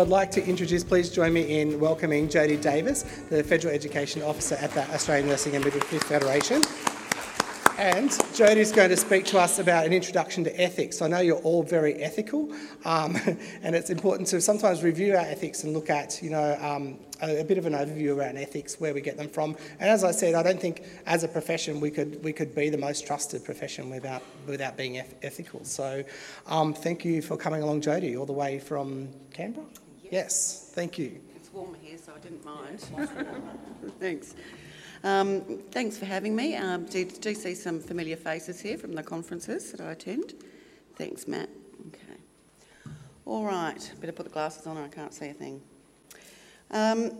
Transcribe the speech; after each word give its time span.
I'd 0.00 0.08
like 0.08 0.30
to 0.30 0.46
introduce, 0.46 0.82
please 0.82 1.10
join 1.10 1.34
me 1.34 1.60
in 1.60 1.78
welcoming 1.78 2.26
Jodie 2.26 2.58
Davis, 2.58 3.02
the 3.28 3.44
Federal 3.44 3.74
Education 3.74 4.22
Officer 4.22 4.54
at 4.54 4.70
the 4.70 4.80
Australian 4.94 5.28
Nursing 5.28 5.54
and 5.56 5.62
Midwifery 5.62 5.98
Federation. 5.98 6.62
And 7.76 8.08
Jodie's 8.08 8.72
going 8.72 8.88
to 8.88 8.96
speak 8.96 9.26
to 9.26 9.38
us 9.38 9.58
about 9.58 9.84
an 9.84 9.92
introduction 9.92 10.42
to 10.44 10.60
ethics. 10.60 11.02
I 11.02 11.08
know 11.08 11.20
you're 11.20 11.40
all 11.40 11.62
very 11.62 11.96
ethical, 11.96 12.50
um, 12.86 13.14
and 13.62 13.76
it's 13.76 13.90
important 13.90 14.26
to 14.28 14.40
sometimes 14.40 14.82
review 14.82 15.16
our 15.16 15.20
ethics 15.20 15.64
and 15.64 15.74
look 15.74 15.90
at, 15.90 16.22
you 16.22 16.30
know, 16.30 16.58
um, 16.62 16.98
a, 17.20 17.40
a, 17.40 17.44
bit 17.44 17.58
of 17.58 17.66
an 17.66 17.74
overview 17.74 18.16
around 18.16 18.38
ethics, 18.38 18.80
where 18.80 18.94
we 18.94 19.02
get 19.02 19.18
them 19.18 19.28
from. 19.28 19.54
And 19.80 19.90
as 19.90 20.02
I 20.02 20.12
said, 20.12 20.34
I 20.34 20.42
don't 20.42 20.60
think 20.60 20.82
as 21.04 21.24
a 21.24 21.28
profession 21.28 21.78
we 21.78 21.90
could 21.90 22.24
we 22.24 22.32
could 22.32 22.54
be 22.54 22.70
the 22.70 22.78
most 22.78 23.06
trusted 23.06 23.44
profession 23.44 23.90
without 23.90 24.22
without 24.46 24.78
being 24.78 24.96
ethical. 25.22 25.62
So, 25.64 26.04
um, 26.46 26.72
thank 26.72 27.04
you 27.04 27.20
for 27.20 27.36
coming 27.36 27.62
along, 27.62 27.82
Jodie, 27.82 28.18
all 28.18 28.26
the 28.26 28.32
way 28.32 28.58
from 28.58 29.10
Canberra. 29.34 29.66
Yes, 30.10 30.72
thank 30.74 30.98
you. 30.98 31.20
It's 31.36 31.52
warm 31.52 31.76
here, 31.80 31.96
so 31.96 32.12
I 32.16 32.18
didn't 32.18 32.44
mind. 32.44 32.80
Thanks. 34.00 34.34
Um, 35.04 35.62
thanks 35.70 35.96
for 35.96 36.04
having 36.04 36.34
me. 36.34 36.56
Um, 36.56 36.84
do, 36.86 37.04
do 37.04 37.32
see 37.32 37.54
some 37.54 37.78
familiar 37.78 38.16
faces 38.16 38.60
here 38.60 38.76
from 38.76 38.92
the 38.92 39.04
conferences 39.04 39.70
that 39.70 39.80
I 39.80 39.92
attend. 39.92 40.34
Thanks, 40.96 41.28
Matt. 41.28 41.48
Okay. 41.86 42.20
All 43.24 43.44
right, 43.44 43.92
better 44.00 44.12
put 44.12 44.24
the 44.24 44.32
glasses 44.32 44.66
on 44.66 44.76
I 44.76 44.88
can't 44.88 45.14
see 45.14 45.28
a 45.28 45.32
thing. 45.32 45.62
Um, 46.72 47.10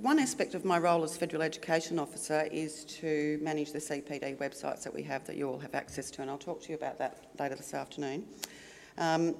one 0.00 0.18
aspect 0.18 0.54
of 0.54 0.64
my 0.64 0.78
role 0.78 1.04
as 1.04 1.18
Federal 1.18 1.42
Education 1.42 1.98
Officer 1.98 2.48
is 2.50 2.84
to 2.86 3.38
manage 3.42 3.72
the 3.72 3.78
CPD 3.78 4.38
websites 4.38 4.82
that 4.84 4.94
we 4.94 5.02
have 5.02 5.26
that 5.26 5.36
you 5.36 5.48
all 5.50 5.58
have 5.58 5.74
access 5.74 6.10
to, 6.12 6.22
and 6.22 6.30
I'll 6.30 6.38
talk 6.38 6.62
to 6.62 6.70
you 6.70 6.76
about 6.76 6.98
that 6.98 7.26
later 7.38 7.56
this 7.56 7.74
afternoon. 7.74 8.26
Um, 8.96 9.34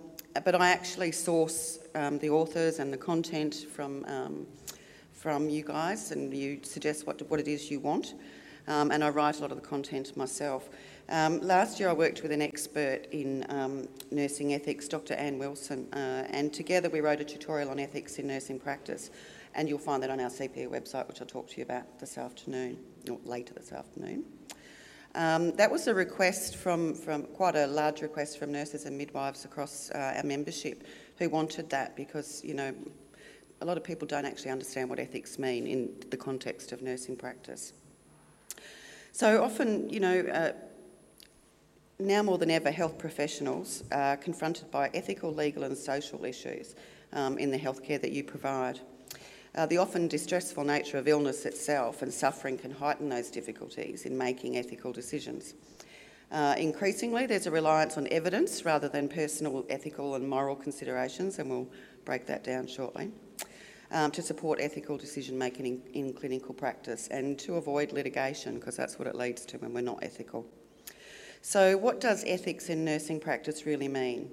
but 0.44 0.54
I 0.54 0.70
actually 0.70 1.12
source 1.12 1.78
um, 1.94 2.18
the 2.18 2.30
authors 2.30 2.78
and 2.78 2.92
the 2.92 2.98
content 2.98 3.54
from 3.72 4.04
um, 4.06 4.46
from 5.18 5.50
you 5.50 5.64
guys 5.64 6.12
and 6.12 6.32
you 6.32 6.60
suggest 6.62 7.06
what, 7.06 7.20
what 7.28 7.40
it 7.40 7.48
is 7.48 7.70
you 7.70 7.80
want. 7.80 8.14
Um, 8.68 8.92
and 8.92 9.02
I 9.02 9.08
write 9.08 9.38
a 9.38 9.40
lot 9.40 9.50
of 9.50 9.60
the 9.60 9.66
content 9.66 10.16
myself. 10.16 10.68
Um, 11.08 11.40
last 11.40 11.80
year 11.80 11.88
I 11.88 11.92
worked 11.92 12.22
with 12.22 12.30
an 12.30 12.42
expert 12.42 13.06
in 13.10 13.44
um, 13.48 13.88
nursing 14.10 14.54
ethics, 14.54 14.86
Dr 14.86 15.14
Anne 15.14 15.38
Wilson, 15.38 15.92
uh, 15.92 16.26
and 16.30 16.52
together 16.52 16.88
we 16.88 17.00
wrote 17.00 17.20
a 17.20 17.24
tutorial 17.24 17.70
on 17.70 17.80
ethics 17.80 18.18
in 18.18 18.28
nursing 18.28 18.60
practice. 18.60 19.10
And 19.54 19.68
you'll 19.68 19.78
find 19.78 20.02
that 20.02 20.10
on 20.10 20.20
our 20.20 20.28
CPD 20.28 20.68
website, 20.68 21.08
which 21.08 21.20
I'll 21.20 21.26
talk 21.26 21.48
to 21.48 21.56
you 21.56 21.64
about 21.64 21.98
this 21.98 22.16
afternoon, 22.18 22.78
or 23.10 23.18
later 23.24 23.54
this 23.54 23.72
afternoon. 23.72 24.24
Um, 25.14 25.52
that 25.52 25.70
was 25.70 25.88
a 25.88 25.94
request 25.94 26.56
from, 26.56 26.94
from 26.94 27.24
quite 27.24 27.56
a 27.56 27.66
large 27.66 28.02
request 28.02 28.38
from 28.38 28.52
nurses 28.52 28.84
and 28.84 28.96
midwives 28.96 29.44
across 29.44 29.90
uh, 29.90 30.14
our 30.16 30.22
membership 30.22 30.84
who 31.18 31.28
wanted 31.28 31.70
that 31.70 31.96
because, 31.96 32.42
you 32.44 32.54
know, 32.54 32.74
a 33.60 33.64
lot 33.64 33.76
of 33.76 33.82
people 33.82 34.06
don't 34.06 34.24
actually 34.24 34.50
understand 34.50 34.88
what 34.88 34.98
ethics 34.98 35.38
mean 35.38 35.66
in 35.66 35.90
the 36.10 36.16
context 36.16 36.72
of 36.72 36.82
nursing 36.82 37.16
practice. 37.16 37.72
So 39.12 39.42
often, 39.42 39.88
you 39.90 40.00
know, 40.00 40.20
uh, 40.20 40.52
now 41.98 42.22
more 42.22 42.38
than 42.38 42.50
ever, 42.50 42.70
health 42.70 42.98
professionals 42.98 43.82
are 43.90 44.16
confronted 44.16 44.70
by 44.70 44.90
ethical, 44.94 45.34
legal, 45.34 45.64
and 45.64 45.76
social 45.76 46.24
issues 46.24 46.76
um, 47.12 47.38
in 47.38 47.50
the 47.50 47.58
healthcare 47.58 48.00
that 48.00 48.12
you 48.12 48.22
provide. 48.22 48.78
Uh, 49.54 49.66
the 49.66 49.78
often 49.78 50.08
distressful 50.08 50.64
nature 50.64 50.98
of 50.98 51.08
illness 51.08 51.46
itself 51.46 52.02
and 52.02 52.12
suffering 52.12 52.58
can 52.58 52.70
heighten 52.70 53.08
those 53.08 53.30
difficulties 53.30 54.04
in 54.04 54.16
making 54.16 54.56
ethical 54.56 54.92
decisions. 54.92 55.54
Uh, 56.30 56.54
increasingly, 56.58 57.26
there's 57.26 57.46
a 57.46 57.50
reliance 57.50 57.96
on 57.96 58.06
evidence 58.10 58.64
rather 58.64 58.88
than 58.88 59.08
personal 59.08 59.64
ethical 59.70 60.14
and 60.14 60.28
moral 60.28 60.54
considerations, 60.54 61.38
and 61.38 61.48
we'll 61.48 61.68
break 62.04 62.26
that 62.26 62.44
down 62.44 62.66
shortly 62.66 63.10
um, 63.90 64.10
to 64.10 64.22
support 64.22 64.60
ethical 64.60 64.96
decision 64.96 65.38
making 65.38 65.66
in, 65.66 65.82
in 65.94 66.12
clinical 66.12 66.54
practice 66.54 67.08
and 67.08 67.38
to 67.38 67.54
avoid 67.54 67.92
litigation 67.92 68.56
because 68.56 68.76
that's 68.76 68.98
what 68.98 69.08
it 69.08 69.14
leads 69.14 69.44
to 69.46 69.58
when 69.58 69.72
we're 69.72 69.80
not 69.80 69.98
ethical. 70.02 70.46
So, 71.40 71.76
what 71.76 72.00
does 72.00 72.24
ethics 72.26 72.68
in 72.68 72.84
nursing 72.84 73.20
practice 73.20 73.64
really 73.64 73.88
mean? 73.88 74.30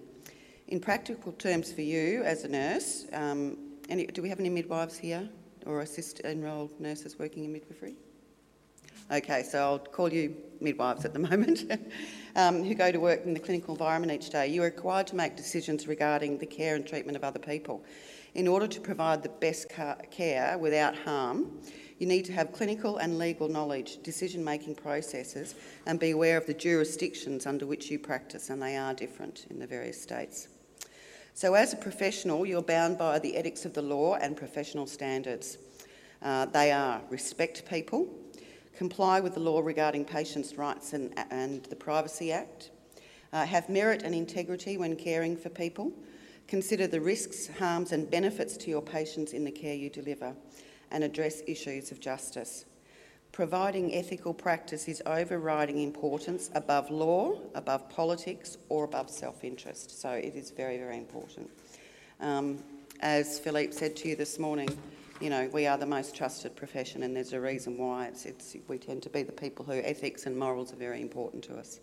In 0.68 0.80
practical 0.80 1.32
terms 1.34 1.72
for 1.72 1.82
you 1.82 2.24
as 2.24 2.44
a 2.44 2.48
nurse, 2.50 3.06
um, 3.14 3.58
any, 3.90 4.06
do 4.06 4.22
we 4.22 4.30
have 4.30 4.40
any 4.40 4.50
midwives 4.50 4.98
here 4.98 5.30
or 5.66 5.82
assist 5.82 6.20
enrolled 6.22 6.80
nurses 6.80 7.18
working 7.20 7.46
in 7.46 7.54
midwifery? 7.54 7.96
Okay, 9.12 9.44
so 9.44 9.60
I'll 9.60 9.80
call 9.80 10.12
you 10.12 10.36
midwives 10.62 11.06
at 11.06 11.14
the 11.14 11.20
moment 11.30 11.72
um, 12.36 12.64
who 12.64 12.74
go 12.74 12.92
to 12.92 13.00
work 13.00 13.26
in 13.26 13.34
the 13.34 13.40
clinical 13.40 13.76
environment 13.76 14.12
each 14.12 14.32
day. 14.32 14.48
You 14.48 14.64
are 14.64 14.66
required 14.66 15.08
to 15.08 15.16
make 15.16 15.36
decisions 15.36 15.88
regarding 15.88 16.38
the 16.38 16.46
care 16.46 16.76
and 16.76 16.86
treatment 16.86 17.16
of 17.16 17.24
other 17.24 17.40
people 17.40 17.84
in 18.36 18.50
order 18.50 18.68
to 18.68 18.82
provide 18.82 19.24
the 19.24 19.30
best 19.30 19.70
care 20.12 20.58
without 20.60 20.96
harm, 20.96 21.60
you 21.98 22.06
need 22.06 22.26
to 22.26 22.34
have 22.34 22.52
clinical 22.52 22.98
and 22.98 23.18
legal 23.18 23.48
knowledge, 23.48 24.04
decision 24.04 24.44
making 24.44 24.76
processes, 24.76 25.56
and 25.86 26.00
be 26.00 26.12
aware 26.12 26.38
of 26.38 26.46
the 26.46 26.54
jurisdictions 26.54 27.46
under 27.46 27.66
which 27.66 27.90
you 27.90 27.98
practice, 27.98 28.50
and 28.50 28.62
they 28.62 28.76
are 28.76 28.94
different 28.94 29.46
in 29.50 29.58
the 29.58 29.66
various 29.66 30.02
states. 30.02 30.50
So, 31.36 31.54
as 31.54 31.74
a 31.74 31.78
professional, 31.78 32.46
you're 32.46 32.64
bound 32.64 32.98
by 32.98 33.20
the 33.20 33.36
ethics 33.36 33.66
of 33.66 33.74
the 33.74 33.82
law 33.84 34.16
and 34.16 34.36
professional 34.36 34.88
standards. 34.88 35.60
Uh, 36.24 36.46
they 36.48 36.72
are 36.72 37.02
respect 37.12 37.70
people, 37.70 38.08
comply 38.76 39.20
with 39.20 39.36
the 39.36 39.40
law 39.40 39.60
regarding 39.60 40.06
patients' 40.06 40.56
rights 40.56 40.94
and, 40.94 41.14
and 41.30 41.64
the 41.66 41.76
Privacy 41.76 42.32
Act, 42.32 42.72
uh, 43.34 43.46
have 43.46 43.70
merit 43.70 44.02
and 44.02 44.16
integrity 44.16 44.78
when 44.78 44.96
caring 44.96 45.38
for 45.38 45.50
people, 45.50 45.92
Consider 46.48 46.86
the 46.86 47.02
risks, 47.02 47.48
harms, 47.48 47.92
and 47.92 48.10
benefits 48.10 48.56
to 48.58 48.70
your 48.70 48.82
patients 48.82 49.34
in 49.34 49.44
the 49.44 49.52
care 49.52 49.74
you 49.74 49.90
deliver 49.90 50.36
and 50.92 51.04
address 51.04 51.42
issues 51.48 51.92
of 51.92 52.00
justice. 52.00 52.66
Providing 53.36 53.94
ethical 53.94 54.34
practice 54.34 54.88
is 54.88 55.04
overriding 55.06 55.82
importance 55.82 56.50
above 56.56 56.90
law, 56.90 57.38
above 57.54 57.90
politics, 57.90 58.58
or 58.70 58.86
above 58.86 59.10
self 59.10 59.44
interest. 59.44 60.00
So 60.00 60.12
it 60.12 60.36
is 60.36 60.52
very, 60.52 60.78
very 60.78 60.98
important. 60.98 61.50
Um, 62.22 62.64
as 63.02 63.38
Philippe 63.38 63.74
said 63.74 63.98
to 63.98 64.08
you 64.08 64.16
this 64.16 64.40
morning, 64.40 64.70
you 65.20 65.30
know, 65.30 65.50
we 65.52 65.68
are 65.68 65.78
the 65.78 65.86
most 65.86 66.16
trusted 66.16 66.56
profession, 66.56 67.04
and 67.04 67.14
there's 67.14 67.34
a 67.34 67.42
reason 67.42 67.78
why. 67.78 68.06
It's, 68.06 68.26
it's, 68.26 68.56
we 68.70 68.78
tend 68.78 69.04
to 69.04 69.10
be 69.10 69.22
the 69.22 69.34
people 69.34 69.66
who 69.66 69.82
ethics 69.82 70.28
and 70.28 70.40
morals 70.40 70.72
are 70.72 70.78
very 70.78 71.02
important 71.02 71.44
to 71.44 71.58
us. 71.58 71.82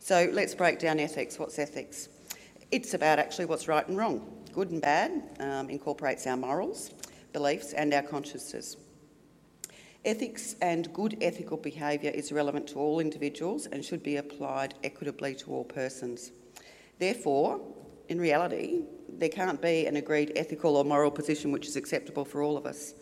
So 0.00 0.28
let's 0.34 0.54
break 0.54 0.78
down 0.78 1.00
ethics. 1.00 1.38
What's 1.38 1.58
ethics? 1.58 2.10
It's 2.70 2.92
about 2.92 3.18
actually 3.18 3.46
what's 3.46 3.68
right 3.68 3.88
and 3.88 3.96
wrong, 3.96 4.20
good 4.52 4.70
and 4.70 4.82
bad, 4.82 5.12
um, 5.40 5.70
incorporates 5.70 6.26
our 6.26 6.36
morals, 6.36 6.90
beliefs, 7.32 7.72
and 7.72 7.94
our 7.94 8.02
consciences. 8.02 8.76
Ethics 10.04 10.56
and 10.60 10.92
good 10.92 11.16
ethical 11.20 11.56
behaviour 11.56 12.10
is 12.10 12.32
relevant 12.32 12.66
to 12.66 12.78
all 12.78 12.98
individuals 12.98 13.66
and 13.66 13.84
should 13.84 14.02
be 14.02 14.16
applied 14.16 14.74
equitably 14.82 15.32
to 15.36 15.52
all 15.52 15.64
persons. 15.64 16.32
Therefore, 16.98 17.60
in 18.08 18.20
reality, 18.20 18.80
there 19.08 19.28
can't 19.28 19.62
be 19.62 19.86
an 19.86 19.94
agreed 19.94 20.32
ethical 20.34 20.76
or 20.76 20.84
moral 20.84 21.12
position 21.12 21.52
which 21.52 21.68
is 21.68 21.76
acceptable 21.76 22.24
for 22.24 22.42
all 22.42 22.56
of 22.56 22.66
us. 22.66 22.94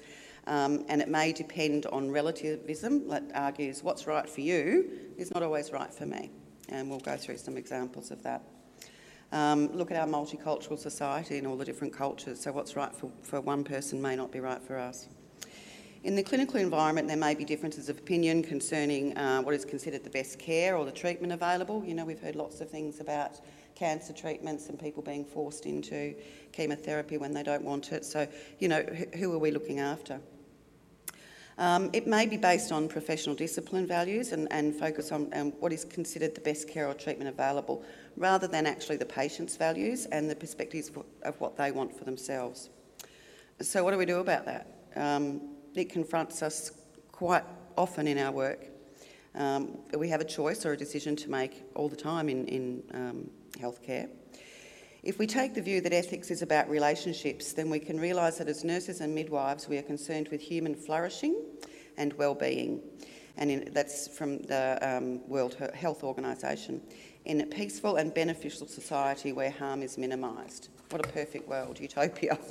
Um, 0.47 0.85
and 0.89 1.01
it 1.01 1.09
may 1.09 1.33
depend 1.33 1.87
on 1.87 2.11
relativism 2.11 3.09
that 3.09 3.25
argues 3.35 3.83
what's 3.83 4.07
right 4.07 4.29
for 4.29 4.43
you 4.43 4.91
is 5.17 5.33
not 5.33 5.43
always 5.43 5.73
right 5.73 5.93
for 5.93 6.05
me. 6.05 6.31
And 6.69 6.91
we'll 6.91 7.01
go 7.01 7.17
through 7.17 7.39
some 7.39 7.57
examples 7.57 8.11
of 8.11 8.23
that. 8.25 8.43
Um, 9.33 9.69
look 9.73 9.91
at 9.91 9.97
our 9.97 10.07
multicultural 10.07 10.79
society 10.79 11.39
and 11.39 11.47
all 11.47 11.57
the 11.57 11.65
different 11.65 11.95
cultures, 11.95 12.41
so 12.41 12.53
what's 12.53 12.77
right 12.77 12.95
for, 12.95 13.11
for 13.23 13.41
one 13.41 13.65
person 13.65 14.03
may 14.03 14.17
not 14.17 14.33
be 14.33 14.41
right 14.41 14.63
for 14.63 14.77
us. 14.77 15.09
In 16.03 16.15
the 16.15 16.23
clinical 16.23 16.59
environment, 16.59 17.09
there 17.09 17.17
may 17.19 17.35
be 17.35 17.45
differences 17.45 17.91
of 17.91 17.99
opinion 17.99 18.43
concerning 18.43 19.15
uh, 19.19 19.43
what 19.43 19.55
is 19.55 19.67
considered 19.67 20.03
the 20.03 20.09
best 20.09 20.39
care 20.39 20.75
or 20.75 20.87
the 20.87 20.93
treatment 20.93 21.31
available. 21.31 21.85
You 21.85 21.93
know, 21.93 22.07
we've 22.07 22.21
heard 22.21 22.37
lots 22.37 22.63
of 22.63 22.71
things 22.71 23.01
about 23.01 23.39
cancer 23.75 24.15
treatments 24.15 24.71
and 24.71 24.81
people 24.81 25.03
being 25.03 25.27
forced 25.27 25.67
into 25.67 26.15
chemotherapy 26.53 27.19
when 27.19 27.35
they 27.35 27.43
don't 27.43 27.63
want 27.63 27.93
it. 27.93 28.07
So, 28.07 28.27
you 28.61 28.69
know, 28.69 28.83
who 29.17 29.31
are 29.35 29.39
we 29.39 29.51
looking 29.51 29.79
after? 29.79 30.21
Um, 31.59 31.91
it 31.93 32.07
may 32.07 32.25
be 32.25 32.39
based 32.39 32.73
on 32.73 32.89
professional 32.89 33.37
discipline 33.37 33.87
values 33.87 34.33
and, 34.33 34.51
and 34.51 34.75
focus 34.75 35.13
on 35.13 35.29
um, 35.35 35.51
what 35.61 35.71
is 35.71 35.85
considered 35.85 36.35
the 36.35 36.41
best 36.41 36.67
care 36.67 36.89
or 36.89 36.95
treatment 36.95 37.29
available, 37.29 37.85
rather 38.17 38.47
than 38.47 38.67
actually 38.67 38.97
the 38.97 39.05
patient's 39.05 39.59
values 39.59 40.07
and 40.07 40.31
the 40.31 40.37
perspectives 40.37 40.91
of 41.25 41.39
what 41.43 41.59
they 41.59 41.71
want 41.71 41.95
for 41.95 42.05
themselves. 42.05 42.71
So, 43.61 43.85
what 43.85 43.91
do 43.91 43.99
we 43.99 44.07
do 44.07 44.21
about 44.21 44.47
that? 44.47 44.67
Um, 44.97 45.60
it 45.75 45.91
confronts 45.91 46.43
us 46.43 46.73
quite 47.13 47.45
often 47.77 48.07
in 48.07 48.19
our 48.19 48.33
work. 48.33 48.67
Um, 49.35 49.79
we 49.97 50.09
have 50.09 50.21
a 50.21 50.25
choice 50.25 50.67
or 50.67 50.73
a 50.73 50.77
decision 50.77 51.15
to 51.17 51.31
make 51.31 51.63
all 51.75 51.89
the 51.89 51.97
time 51.97 52.29
in, 52.29 52.47
in 52.49 52.83
um, 52.93 53.31
healthcare. 53.59 54.09
If 55.03 55.19
we 55.19 55.27
take 55.27 55.55
the 55.55 55.63
view 55.63 55.81
that 55.81 55.93
ethics 55.93 56.31
is 56.31 56.43
about 56.43 56.69
relationships, 56.69 57.53
then 57.53 57.71
we 57.71 57.79
can 57.79 57.99
realise 57.99 58.37
that 58.39 58.49
as 58.49 58.65
nurses 58.65 59.01
and 59.01 59.15
midwives, 59.15 59.69
we 59.69 59.79
are 59.79 59.83
concerned 59.83 60.29
with 60.29 60.43
human 60.43 60.75
flourishing 60.75 61.43
and 61.97 62.13
well-being. 62.15 62.83
and 63.37 63.51
in, 63.51 63.73
that's 63.73 64.09
from 64.09 64.43
the 64.43 64.79
um, 64.83 65.27
World 65.27 65.57
Health 65.75 66.05
Organisation, 66.05 66.83
in 67.25 67.41
a 67.41 67.47
peaceful 67.47 67.97
and 67.97 68.13
beneficial 68.13 68.67
society 68.67 69.33
where 69.33 69.51
harm 69.51 69.83
is 69.83 69.97
minimised. 69.97 70.69
What 70.91 71.07
a 71.07 71.09
perfect 71.09 71.49
world, 71.49 71.81
utopia. 71.81 72.39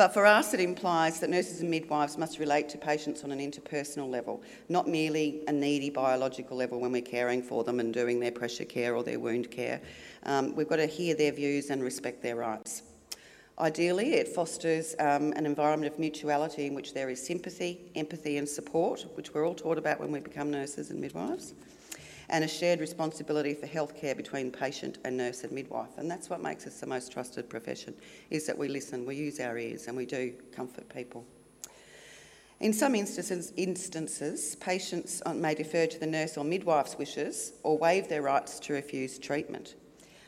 But 0.00 0.14
for 0.14 0.24
us, 0.24 0.54
it 0.54 0.60
implies 0.60 1.20
that 1.20 1.28
nurses 1.28 1.60
and 1.60 1.70
midwives 1.70 2.16
must 2.16 2.38
relate 2.38 2.70
to 2.70 2.78
patients 2.78 3.22
on 3.22 3.32
an 3.32 3.38
interpersonal 3.38 4.08
level, 4.08 4.42
not 4.70 4.88
merely 4.88 5.42
a 5.46 5.52
needy 5.52 5.90
biological 5.90 6.56
level 6.56 6.80
when 6.80 6.90
we're 6.90 7.02
caring 7.02 7.42
for 7.42 7.64
them 7.64 7.80
and 7.80 7.92
doing 7.92 8.18
their 8.18 8.32
pressure 8.32 8.64
care 8.64 8.96
or 8.96 9.02
their 9.02 9.20
wound 9.20 9.50
care. 9.50 9.78
Um, 10.22 10.56
we've 10.56 10.70
got 10.70 10.76
to 10.76 10.86
hear 10.86 11.14
their 11.14 11.32
views 11.32 11.68
and 11.68 11.82
respect 11.82 12.22
their 12.22 12.36
rights. 12.36 12.80
Ideally, 13.58 14.14
it 14.14 14.28
fosters 14.28 14.94
um, 15.00 15.34
an 15.34 15.44
environment 15.44 15.92
of 15.92 15.98
mutuality 15.98 16.64
in 16.64 16.72
which 16.72 16.94
there 16.94 17.10
is 17.10 17.22
sympathy, 17.22 17.78
empathy, 17.94 18.38
and 18.38 18.48
support, 18.48 19.04
which 19.18 19.34
we're 19.34 19.46
all 19.46 19.54
taught 19.54 19.76
about 19.76 20.00
when 20.00 20.10
we 20.10 20.20
become 20.20 20.50
nurses 20.50 20.88
and 20.90 20.98
midwives 20.98 21.52
and 22.30 22.44
a 22.44 22.48
shared 22.48 22.80
responsibility 22.80 23.54
for 23.54 23.66
healthcare 23.66 24.16
between 24.16 24.50
patient 24.50 24.98
and 25.04 25.16
nurse 25.16 25.42
and 25.42 25.52
midwife. 25.52 25.98
And 25.98 26.10
that's 26.10 26.30
what 26.30 26.40
makes 26.40 26.66
us 26.66 26.80
the 26.80 26.86
most 26.86 27.12
trusted 27.12 27.50
profession, 27.50 27.92
is 28.30 28.46
that 28.46 28.56
we 28.56 28.68
listen, 28.68 29.04
we 29.04 29.16
use 29.16 29.40
our 29.40 29.58
ears, 29.58 29.88
and 29.88 29.96
we 29.96 30.06
do 30.06 30.32
comfort 30.52 30.88
people. 30.88 31.26
In 32.60 32.72
some 32.72 32.94
instances, 32.94 33.52
instances, 33.56 34.54
patients 34.56 35.22
may 35.34 35.54
defer 35.54 35.86
to 35.86 35.98
the 35.98 36.06
nurse 36.06 36.36
or 36.36 36.44
midwife's 36.44 36.96
wishes 36.96 37.54
or 37.62 37.76
waive 37.76 38.08
their 38.08 38.22
rights 38.22 38.60
to 38.60 38.74
refuse 38.74 39.18
treatment. 39.18 39.74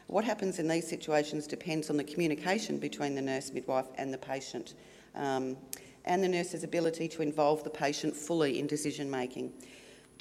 What 0.09 0.25
happens 0.25 0.59
in 0.59 0.67
these 0.67 0.89
situations 0.89 1.47
depends 1.47 1.89
on 1.89 1.97
the 1.97 2.05
communication 2.05 2.79
between 2.79 3.15
the 3.15 3.23
nurse, 3.23 3.53
midwife, 3.53 3.87
and 3.97 4.13
the 4.13 4.19
patient, 4.19 4.75
um, 5.15 5.57
and 6.05 6.25
the 6.25 6.29
nurse's 6.29 6.65
ability 6.65 7.07
to 7.09 7.23
involve 7.23 7.63
the 7.63 7.71
patient 7.71 8.17
fully 8.17 8.59
in 8.59 8.67
decision 8.67 9.11
making. 9.11 9.53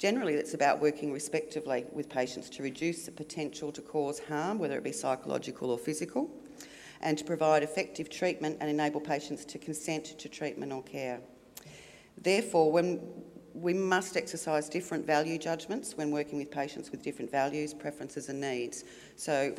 Generally, 0.02 0.34
it's 0.34 0.52
about 0.52 0.80
working 0.80 1.12
respectively 1.12 1.86
with 1.92 2.08
patients 2.08 2.50
to 2.50 2.64
reduce 2.64 3.04
the 3.04 3.12
potential 3.12 3.70
to 3.70 3.80
cause 3.80 4.18
harm, 4.18 4.58
whether 4.58 4.76
it 4.76 4.82
be 4.82 4.90
psychological 4.90 5.70
or 5.70 5.78
physical, 5.78 6.28
and 7.02 7.16
to 7.16 7.22
provide 7.22 7.62
effective 7.62 8.10
treatment 8.10 8.56
and 8.60 8.68
enable 8.68 9.00
patients 9.00 9.44
to 9.44 9.58
consent 9.60 10.18
to 10.18 10.28
treatment 10.28 10.72
or 10.72 10.82
care. 10.82 11.20
Therefore, 12.20 12.72
when 12.72 13.00
we 13.54 13.72
must 13.72 14.16
exercise 14.16 14.68
different 14.68 15.06
value 15.06 15.38
judgments 15.38 15.96
when 15.96 16.10
working 16.10 16.36
with 16.36 16.50
patients 16.50 16.90
with 16.90 17.00
different 17.00 17.30
values, 17.30 17.72
preferences, 17.72 18.28
and 18.28 18.40
needs. 18.40 18.82
So 19.14 19.54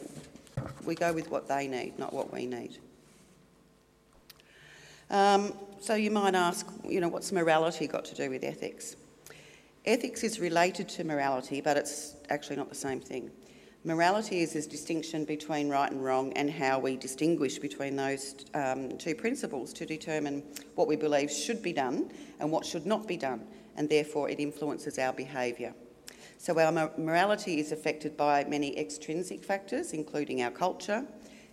we 0.84 0.94
go 0.94 1.14
with 1.14 1.32
what 1.32 1.48
they 1.48 1.70
need, 1.70 1.98
not 1.98 2.12
what 2.12 2.34
we 2.34 2.48
need. 2.48 2.80
Um, 5.10 5.54
so 5.80 5.96
you 5.96 6.12
might 6.12 6.36
ask, 6.36 6.68
you 6.84 7.00
know, 7.00 7.08
what's 7.08 7.32
morality 7.32 7.88
got 7.88 8.04
to 8.04 8.16
do 8.16 8.30
with 8.30 8.44
ethics? 8.44 8.98
Ethics 9.86 10.24
is 10.24 10.40
related 10.40 10.88
to 10.88 11.04
morality, 11.04 11.60
but 11.60 11.76
it's 11.76 12.16
actually 12.30 12.56
not 12.56 12.70
the 12.70 12.76
same 12.76 13.02
thing. 13.02 13.30
Morality 13.84 14.40
is 14.40 14.54
this 14.54 14.66
distinction 14.66 15.26
between 15.26 15.68
right 15.68 15.92
and 15.92 16.02
wrong 16.02 16.32
and 16.34 16.50
how 16.50 16.80
we 16.80 16.96
distinguish 16.96 17.60
between 17.60 17.98
those 17.98 18.34
um, 18.54 18.98
two 18.98 19.14
principles 19.14 19.74
to 19.74 19.86
determine 19.86 20.42
what 20.76 20.88
we 20.88 20.96
believe 20.96 21.30
should 21.30 21.62
be 21.62 21.74
done 21.74 22.10
and 22.40 22.50
what 22.50 22.66
should 22.66 22.86
not 22.86 23.06
be 23.10 23.18
done, 23.18 23.46
and 23.76 23.90
therefore 23.90 24.30
it 24.30 24.40
influences 24.40 24.98
our 24.98 25.12
behaviour. 25.12 25.74
So, 26.38 26.58
our 26.58 26.92
morality 26.98 27.60
is 27.60 27.74
affected 27.74 28.16
by 28.16 28.46
many 28.46 28.78
extrinsic 28.80 29.44
factors, 29.44 29.92
including 29.92 30.44
our 30.44 30.52
culture, 30.52 31.06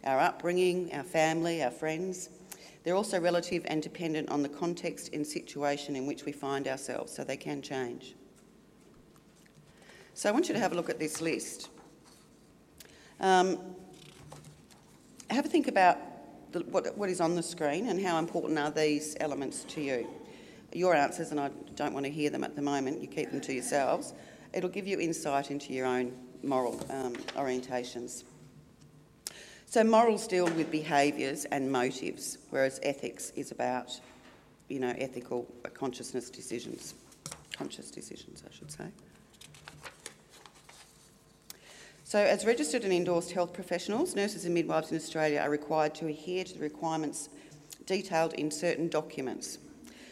our 0.05 0.21
upbringing, 0.21 0.95
our 0.95 1.03
family, 1.03 1.65
our 1.65 1.73
friends. 1.73 2.29
They're 2.83 2.97
also 2.97 3.21
relative 3.21 3.65
and 3.67 3.83
dependent 3.83 4.31
on 4.31 4.43
the 4.43 4.49
context 4.49 5.13
and 5.13 5.27
situation 5.27 5.97
in 5.97 6.07
which 6.07 6.25
we 6.25 6.33
find 6.33 6.67
ourselves, 6.67 7.13
so 7.13 7.25
they 7.25 7.37
can 7.37 7.61
change. 7.61 8.15
So 10.15 10.29
I 10.29 10.33
want 10.33 10.49
you 10.49 10.55
to 10.55 10.61
have 10.61 10.73
a 10.73 10.75
look 10.75 10.91
at 10.91 10.99
this 10.99 11.21
list. 11.21 11.69
Um, 13.21 13.59
have 15.31 15.45
a 15.45 15.49
think 15.49 15.69
about 15.69 15.99
the, 16.53 16.61
what, 16.61 16.97
what 16.97 17.09
is 17.11 17.21
on 17.21 17.37
the 17.37 17.43
screen 17.43 17.89
and 17.89 18.05
how 18.05 18.19
important 18.19 18.59
are 18.59 18.71
these 18.71 19.17
elements 19.21 19.65
to 19.65 19.81
you. 19.81 20.09
Your 20.73 20.95
answers, 20.95 21.31
and 21.31 21.41
I 21.41 21.51
don't 21.77 21.95
want 21.95 22.07
to 22.07 22.13
hear 22.13 22.31
them 22.31 22.45
at 22.45 22.57
the 22.57 22.63
moment, 22.63 23.01
you 23.01 23.09
keep 23.09 23.31
them 23.31 23.41
to 23.43 23.53
yourselves. 23.53 24.15
It'll 24.53 24.71
give 24.71 24.87
you 24.87 24.99
insight 25.01 25.51
into 25.51 25.73
your 25.73 25.87
own 25.87 26.13
moral 26.43 26.81
um, 26.91 27.15
orientations. 27.37 28.25
So 29.71 29.85
morals 29.85 30.27
deal 30.27 30.47
with 30.47 30.69
behaviours 30.73 31.45
and 31.45 31.71
motives, 31.71 32.39
whereas 32.51 32.81
ethics 32.83 33.31
is 33.37 33.53
about, 33.53 34.01
you 34.69 34.81
know, 34.81 34.93
ethical 34.99 35.47
consciousness 35.75 36.29
decisions, 36.29 36.95
conscious 37.57 37.89
decisions, 37.89 38.43
I 38.45 38.53
should 38.53 38.73
say. 38.73 38.87
So, 42.03 42.19
as 42.19 42.45
registered 42.45 42.83
and 42.83 42.93
endorsed 42.93 43.31
health 43.31 43.53
professionals, 43.53 44.17
nurses 44.17 44.45
and 44.45 44.55
midwives 44.55 44.91
in 44.91 44.97
Australia 44.97 45.39
are 45.39 45.51
required 45.51 45.95
to 45.95 46.09
adhere 46.09 46.43
to 46.43 46.55
the 46.55 46.59
requirements 46.65 47.29
detailed 47.87 48.33
in 48.33 48.51
certain 48.51 48.89
documents. 48.89 49.59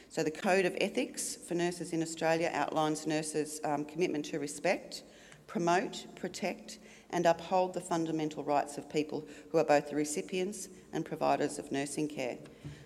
So, 0.09 0.23
the 0.23 0.31
Code 0.31 0.67
of 0.67 0.77
Ethics 0.81 1.35
for 1.35 1.57
Nurses 1.57 1.93
in 1.93 2.01
Australia 2.01 2.53
outlines 2.55 3.09
nurses' 3.09 3.61
um, 3.65 3.85
commitment 3.85 4.27
to 4.27 4.39
respect, 4.39 5.03
promote, 5.49 6.07
protect, 6.15 6.79
and 7.11 7.27
uphold 7.27 7.75
the 7.75 7.81
fundamental 7.81 8.45
rights 8.45 8.79
of 8.79 8.91
people 8.91 9.27
who 9.51 9.59
are 9.59 9.65
both 9.65 9.91
the 9.91 9.97
recipients 9.97 10.69
and 10.93 11.05
providers 11.05 11.59
of 11.59 11.73
nursing 11.73 12.09
care. 12.09 12.39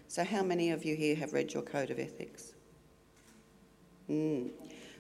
So, 0.09 0.25
how 0.25 0.43
many 0.43 0.71
of 0.71 0.85
you 0.85 0.95
here 0.95 1.17
have 1.17 1.33
read 1.33 1.53
your 1.53 1.63
Code 1.63 1.91
of 1.91 1.99
Ethics? 1.99 2.53
Mm. 4.11 4.51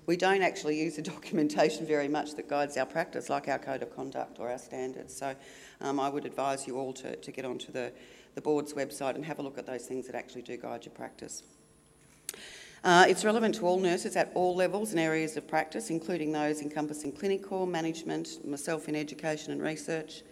We 0.06 0.16
don't 0.16 0.42
actually 0.42 0.80
use 0.80 0.96
the 0.96 1.02
documentation 1.14 1.86
very 1.86 2.08
much 2.08 2.34
that 2.34 2.48
guides 2.48 2.76
our 2.76 2.86
practice, 2.86 3.28
like 3.28 3.48
our 3.48 3.58
code 3.58 3.82
of 3.82 3.94
conduct 3.94 4.38
or 4.40 4.50
our 4.50 4.58
standards. 4.58 5.16
So 5.16 5.34
um, 5.80 6.00
I 6.00 6.08
would 6.08 6.24
advise 6.24 6.66
you 6.66 6.78
all 6.78 6.92
to, 6.94 7.16
to 7.16 7.30
get 7.30 7.44
onto 7.44 7.70
the, 7.70 7.92
the 8.34 8.40
board's 8.40 8.72
website 8.72 9.14
and 9.14 9.24
have 9.24 9.38
a 9.38 9.42
look 9.42 9.58
at 9.58 9.66
those 9.66 9.86
things 9.86 10.06
that 10.06 10.16
actually 10.16 10.42
do 10.42 10.56
guide 10.56 10.84
your 10.84 10.94
practice. 10.94 11.42
Uh, 12.84 13.04
it's 13.08 13.24
relevant 13.24 13.54
to 13.54 13.64
all 13.64 13.78
nurses 13.78 14.16
at 14.16 14.32
all 14.34 14.56
levels 14.56 14.90
and 14.90 14.98
areas 14.98 15.36
of 15.36 15.46
practice, 15.46 15.88
including 15.88 16.32
those 16.32 16.60
encompassing 16.60 17.12
clinical, 17.12 17.64
management, 17.64 18.44
myself 18.44 18.88
in 18.88 18.96
education 18.96 19.52
and 19.52 19.62
research. 19.62 20.22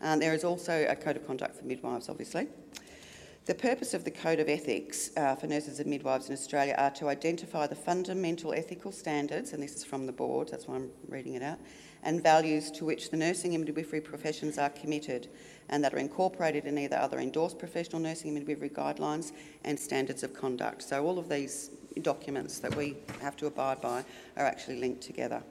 Um, 0.00 0.20
there 0.20 0.32
is 0.32 0.44
also 0.44 0.86
a 0.88 0.94
code 0.94 1.16
of 1.16 1.26
conduct 1.26 1.56
for 1.56 1.64
midwives, 1.64 2.08
obviously. 2.08 2.46
The 3.46 3.56
purpose 3.56 3.92
of 3.94 4.04
the 4.04 4.10
Code 4.10 4.38
of 4.40 4.48
Ethics 4.48 5.10
uh, 5.16 5.34
for 5.34 5.46
nurses 5.46 5.80
and 5.80 5.88
midwives 5.88 6.28
in 6.28 6.32
Australia 6.32 6.74
are 6.78 6.90
to 6.92 7.08
identify 7.08 7.66
the 7.66 7.76
fundamental 7.76 8.52
ethical 8.52 8.92
standards, 8.92 9.52
and 9.52 9.62
this 9.62 9.74
is 9.74 9.84
from 9.84 10.06
the 10.06 10.12
board, 10.12 10.48
that's 10.48 10.68
why 10.68 10.76
I'm 10.76 10.90
reading 11.08 11.34
it 11.34 11.42
out, 11.42 11.58
and 12.02 12.22
values 12.22 12.70
to 12.72 12.84
which 12.84 13.10
the 13.10 13.16
nursing 13.16 13.54
and 13.54 13.64
midwifery 13.64 14.00
professions 14.00 14.58
are 14.58 14.70
committed 14.70 15.28
and 15.68 15.82
that 15.82 15.94
are 15.94 15.98
incorporated 15.98 16.66
in 16.66 16.78
either 16.78 16.96
other 16.96 17.18
endorsed 17.18 17.58
professional 17.58 18.00
nursing 18.00 18.30
and 18.30 18.38
midwifery 18.38 18.68
guidelines 18.68 19.32
and 19.64 19.78
standards 19.78 20.22
of 20.22 20.34
conduct. 20.34 20.82
So 20.82 21.04
all 21.04 21.18
of 21.18 21.28
these 21.28 21.70
documents 22.02 22.58
that 22.58 22.74
we 22.74 22.96
have 23.20 23.36
to 23.36 23.46
abide 23.46 23.80
by 23.80 24.04
are 24.36 24.44
actually 24.44 24.80
linked 24.80 25.02
together. 25.02 25.42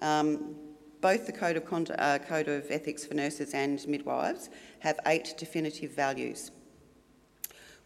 Um, 0.00 0.56
both 1.00 1.26
the 1.26 1.32
Code 1.32 1.56
of, 1.56 1.90
uh, 1.98 2.18
Code 2.20 2.48
of 2.48 2.70
Ethics 2.70 3.04
for 3.04 3.14
Nurses 3.14 3.54
and 3.54 3.86
Midwives 3.88 4.50
have 4.80 4.98
eight 5.06 5.34
definitive 5.36 5.92
values 5.92 6.52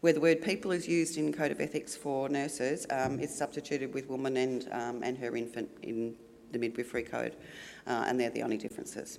where 0.00 0.12
the 0.12 0.20
word 0.20 0.42
people 0.42 0.70
is 0.70 0.86
used 0.86 1.16
in 1.16 1.32
Code 1.32 1.50
of 1.50 1.60
Ethics 1.60 1.96
for 1.96 2.28
nurses, 2.28 2.86
um, 2.90 3.18
it's 3.18 3.36
substituted 3.36 3.94
with 3.94 4.08
woman 4.08 4.36
and, 4.36 4.68
um, 4.72 5.02
and 5.02 5.16
her 5.18 5.34
infant 5.36 5.70
in 5.82 6.14
the 6.52 6.58
midwifery 6.58 7.02
code, 7.02 7.36
uh, 7.86 8.04
and 8.06 8.20
they're 8.20 8.30
the 8.30 8.42
only 8.42 8.56
differences. 8.56 9.18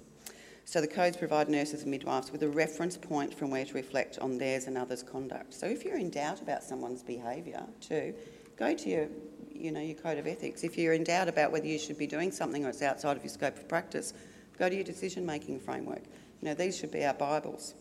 So 0.67 0.81
the 0.81 0.87
codes 0.87 1.15
provide 1.15 1.47
nurses 1.47 1.83
and 1.83 1.91
midwives 1.91 2.29
with 2.29 2.43
a 2.43 2.49
reference 2.49 2.97
point 2.97 3.33
from 3.33 3.49
where 3.49 3.63
to 3.63 3.73
reflect 3.73 4.19
on 4.19 4.37
theirs 4.37 4.67
and 4.67 4.77
others' 4.77 5.01
conduct. 5.01 5.53
So 5.53 5.65
if 5.65 5.85
you're 5.85 5.95
in 5.95 6.09
doubt 6.09 6.41
about 6.41 6.61
someone's 6.61 7.01
behaviour, 7.01 7.63
too, 7.79 8.13
go 8.57 8.75
to 8.75 8.89
your, 8.89 9.07
you 9.49 9.71
know, 9.71 9.79
your 9.79 9.95
code 9.95 10.17
of 10.17 10.27
ethics. 10.27 10.65
If 10.65 10.77
you're 10.77 10.91
in 10.91 11.05
doubt 11.05 11.29
about 11.29 11.53
whether 11.53 11.65
you 11.65 11.79
should 11.79 11.97
be 11.97 12.05
doing 12.05 12.33
something 12.33 12.65
or 12.65 12.69
it's 12.69 12.81
outside 12.81 13.15
of 13.15 13.23
your 13.23 13.29
scope 13.29 13.55
of 13.55 13.69
practice, 13.69 14.13
go 14.59 14.67
to 14.67 14.75
your 14.75 14.83
decision-making 14.83 15.61
framework. 15.61 16.03
You 16.41 16.49
know, 16.49 16.53
these 16.53 16.77
should 16.77 16.91
be 16.91 17.05
our 17.05 17.13
Bibles. 17.13 17.73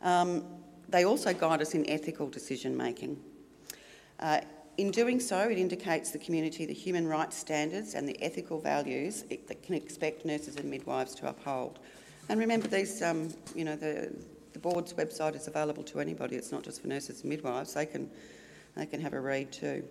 Um, 0.00 0.44
they 0.90 1.04
also 1.04 1.34
guide 1.34 1.60
us 1.60 1.74
in 1.74 1.90
ethical 1.90 2.28
decision 2.28 2.76
making. 2.76 3.20
Uh, 4.20 4.42
in 4.78 4.90
doing 4.90 5.20
so, 5.20 5.38
it 5.48 5.58
indicates 5.58 6.10
the 6.10 6.18
community 6.18 6.64
the 6.64 6.72
human 6.72 7.06
rights 7.06 7.36
standards 7.36 7.94
and 7.94 8.08
the 8.08 8.20
ethical 8.22 8.58
values 8.58 9.24
it, 9.30 9.46
that 9.48 9.62
can 9.62 9.74
expect 9.74 10.24
nurses 10.24 10.56
and 10.56 10.70
midwives 10.70 11.14
to 11.16 11.28
uphold. 11.28 11.78
And 12.28 12.40
remember, 12.40 12.68
these, 12.68 13.02
um, 13.02 13.28
you 13.54 13.64
know, 13.64 13.76
the, 13.76 14.14
the 14.52 14.58
board's 14.58 14.92
website 14.94 15.36
is 15.36 15.48
available 15.48 15.82
to 15.84 16.00
anybody. 16.00 16.36
It's 16.36 16.52
not 16.52 16.62
just 16.62 16.80
for 16.80 16.88
nurses 16.88 17.20
and 17.20 17.30
midwives. 17.30 17.74
They 17.74 17.86
can, 17.86 18.10
they 18.76 18.86
can 18.86 19.00
have 19.00 19.12
a 19.12 19.20
read 19.20 19.52
too. 19.52 19.84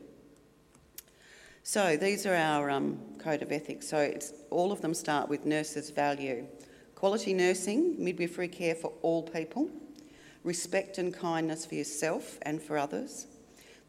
So 1.63 1.95
these 1.95 2.25
are 2.25 2.33
our 2.33 2.71
um, 2.71 2.99
code 3.19 3.43
of 3.43 3.51
ethics. 3.51 3.87
So 3.87 3.99
it's, 3.99 4.33
all 4.49 4.71
of 4.71 4.81
them 4.81 4.95
start 4.95 5.29
with 5.29 5.45
nurses' 5.45 5.91
value. 5.91 6.47
Quality 6.95 7.33
nursing, 7.33 7.95
midwifery 8.03 8.47
care 8.47 8.75
for 8.75 8.93
all 9.03 9.21
people, 9.21 9.69
respect 10.43 10.97
and 10.97 11.13
kindness 11.13 11.65
for 11.65 11.75
yourself 11.75 12.39
and 12.41 12.61
for 12.61 12.77
others, 12.77 13.27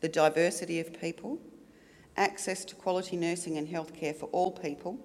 the 0.03 0.09
diversity 0.09 0.81
of 0.81 1.01
people, 1.01 1.39
access 2.17 2.65
to 2.67 2.75
quality 2.75 3.17
nursing 3.17 3.57
and 3.57 3.67
healthcare 3.67 4.15
for 4.15 4.27
all 4.27 4.51
people, 4.51 4.99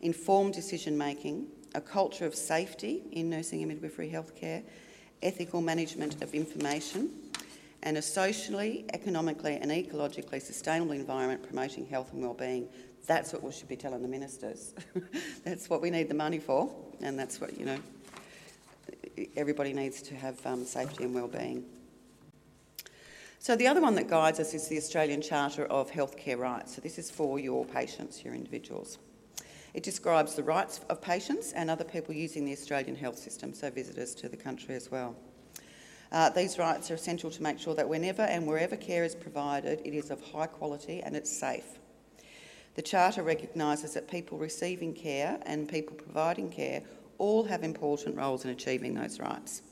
informed 0.00 0.54
decision 0.54 0.96
making, 0.96 1.48
a 1.74 1.80
culture 1.80 2.24
of 2.24 2.34
safety 2.34 3.02
in 3.12 3.28
nursing 3.28 3.62
and 3.62 3.68
midwifery 3.68 4.10
healthcare, 4.10 4.62
ethical 5.22 5.60
management 5.60 6.22
of 6.22 6.32
information, 6.34 7.10
and 7.82 7.98
a 7.98 8.02
socially, 8.02 8.84
economically, 8.94 9.56
and 9.56 9.70
ecologically 9.70 10.40
sustainable 10.40 10.92
environment 10.92 11.42
promoting 11.42 11.84
health 11.86 12.12
and 12.12 12.22
well-being. 12.22 12.68
That's 13.06 13.32
what 13.32 13.42
we 13.42 13.52
should 13.52 13.68
be 13.68 13.76
telling 13.76 14.02
the 14.02 14.08
ministers. 14.08 14.72
that's 15.44 15.68
what 15.68 15.82
we 15.82 15.90
need 15.90 16.08
the 16.08 16.14
money 16.14 16.38
for, 16.38 16.70
and 17.02 17.18
that's 17.18 17.40
what 17.40 17.58
you 17.58 17.66
know. 17.66 17.78
Everybody 19.36 19.72
needs 19.72 20.00
to 20.02 20.14
have 20.14 20.44
um, 20.46 20.64
safety 20.64 21.04
and 21.04 21.14
well-being. 21.14 21.64
So 23.40 23.54
the 23.54 23.68
other 23.68 23.80
one 23.80 23.94
that 23.94 24.08
guides 24.08 24.40
us 24.40 24.52
is 24.52 24.68
the 24.68 24.76
Australian 24.76 25.22
Charter 25.22 25.64
of 25.66 25.90
Healthcare 25.90 26.38
Rights. 26.38 26.74
So 26.74 26.80
this 26.80 26.98
is 26.98 27.10
for 27.10 27.38
your 27.38 27.64
patients, 27.64 28.24
your 28.24 28.34
individuals. 28.34 28.98
It 29.74 29.82
describes 29.82 30.34
the 30.34 30.42
rights 30.42 30.80
of 30.88 31.00
patients 31.00 31.52
and 31.52 31.70
other 31.70 31.84
people 31.84 32.14
using 32.14 32.44
the 32.44 32.52
Australian 32.52 32.96
health 32.96 33.16
system, 33.16 33.54
so 33.54 33.70
visitors 33.70 34.14
to 34.16 34.28
the 34.28 34.36
country 34.36 34.74
as 34.74 34.90
well. 34.90 35.14
Uh, 36.10 36.30
these 36.30 36.58
rights 36.58 36.90
are 36.90 36.94
essential 36.94 37.30
to 37.30 37.42
make 37.42 37.58
sure 37.58 37.74
that 37.74 37.88
whenever 37.88 38.22
and 38.22 38.46
wherever 38.46 38.76
care 38.76 39.04
is 39.04 39.14
provided, 39.14 39.80
it 39.84 39.94
is 39.94 40.10
of 40.10 40.22
high 40.32 40.46
quality 40.46 41.00
and 41.02 41.14
it's 41.14 41.30
safe. 41.30 41.78
The 42.74 42.82
Charter 42.82 43.22
recognises 43.22 43.94
that 43.94 44.08
people 44.08 44.38
receiving 44.38 44.94
care 44.94 45.38
and 45.44 45.68
people 45.68 45.96
providing 45.96 46.50
care 46.50 46.82
all 47.18 47.44
have 47.44 47.62
important 47.62 48.16
roles 48.16 48.44
in 48.44 48.50
achieving 48.50 48.94
those 48.94 49.20
rights. 49.20 49.62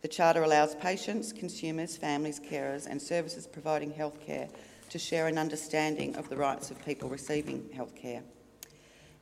The 0.00 0.08
Charter 0.08 0.44
allows 0.44 0.76
patients, 0.76 1.32
consumers, 1.32 1.96
families, 1.96 2.38
carers, 2.38 2.86
and 2.86 3.02
services 3.02 3.46
providing 3.46 3.92
healthcare 3.92 4.48
to 4.90 4.98
share 4.98 5.26
an 5.26 5.38
understanding 5.38 6.14
of 6.16 6.28
the 6.28 6.36
rights 6.36 6.70
of 6.70 6.84
people 6.84 7.08
receiving 7.08 7.68
healthcare. 7.74 8.22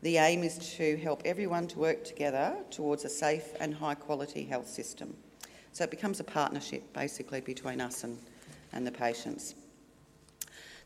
The 0.02 0.18
aim 0.18 0.42
is 0.44 0.58
to 0.76 0.96
help 0.98 1.22
everyone 1.24 1.66
to 1.68 1.78
work 1.78 2.04
together 2.04 2.56
towards 2.70 3.04
a 3.04 3.08
safe 3.08 3.54
and 3.58 3.74
high 3.74 3.94
quality 3.94 4.44
health 4.44 4.68
system. 4.68 5.16
So 5.72 5.84
it 5.84 5.90
becomes 5.90 6.20
a 6.20 6.24
partnership 6.24 6.92
basically 6.92 7.40
between 7.40 7.80
us 7.80 8.04
and, 8.04 8.18
and 8.72 8.86
the 8.86 8.92
patients. 8.92 9.54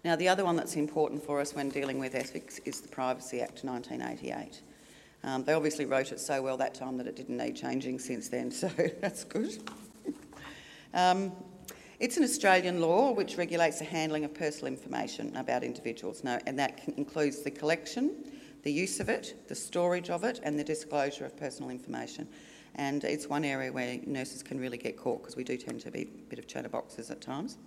Now, 0.05 0.17
the 0.17 0.29
other 0.29 0.45
one 0.45 0.57
that's 0.57 0.77
important 0.77 1.23
for 1.23 1.41
us 1.41 1.55
when 1.55 1.69
dealing 1.69 1.99
with 1.99 2.15
ethics 2.15 2.59
is 2.65 2.81
the 2.81 2.89
Privacy 2.89 3.41
Act 3.41 3.65
1988. 3.65 4.63
Um, 5.23 5.45
they 5.45 5.53
obviously 5.53 5.85
wrote 5.85 6.13
it 6.13 6.21
so 6.21 6.41
well 6.43 6.57
that 6.57 6.75
time 6.75 6.97
that 6.97 7.07
it 7.07 7.17
didn't 7.17 7.37
need 7.37 7.57
changing 7.57 7.99
since 7.99 8.29
then, 8.29 8.51
so 8.51 8.69
that's 9.01 9.25
good. 9.25 9.59
um, 10.95 11.33
it's 11.99 12.17
an 12.17 12.25
Australian 12.25 12.81
law 12.81 13.13
which 13.13 13.37
regulates 13.37 13.79
the 13.79 13.85
handling 13.85 14.25
of 14.25 14.33
personal 14.33 14.73
information 14.73 15.37
about 15.37 15.63
individuals, 15.63 16.25
no, 16.25 16.39
and 16.47 16.59
that 16.59 16.81
includes 16.97 17.43
the 17.43 17.51
collection, 17.51 18.33
the 18.63 18.73
use 18.73 19.01
of 19.01 19.11
it, 19.11 19.35
the 19.49 19.55
storage 19.55 20.09
of 20.09 20.25
it, 20.25 20.41
and 20.43 20.59
the 20.59 20.65
disclosure 20.65 21.27
of 21.27 21.37
personal 21.37 21.71
information. 21.71 22.27
And 22.77 23.05
it's 23.05 23.27
one 23.27 23.45
area 23.45 23.71
where 23.71 23.99
nurses 24.07 24.43
can 24.43 24.59
really 24.59 24.79
get 24.79 24.97
caught 24.97 25.21
because 25.21 25.37
we 25.37 25.45
do 25.45 25.59
tend 25.59 25.81
to 25.81 25.91
be 25.91 26.03
a 26.03 26.31
bit 26.31 26.39
of 26.39 26.47
chatterboxes 26.47 27.11
at 27.11 27.21
times. 27.21 27.59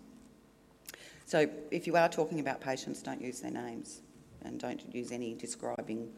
So 1.25 1.49
if 1.71 1.87
you 1.87 1.95
are 1.95 2.09
talking 2.09 2.39
about 2.39 2.61
patients, 2.61 3.01
don't 3.01 3.21
use 3.21 3.39
their 3.41 3.51
names 3.51 4.01
and 4.43 4.59
don't 4.59 4.81
use 4.93 5.11
any 5.11 5.35
describing, 5.35 6.11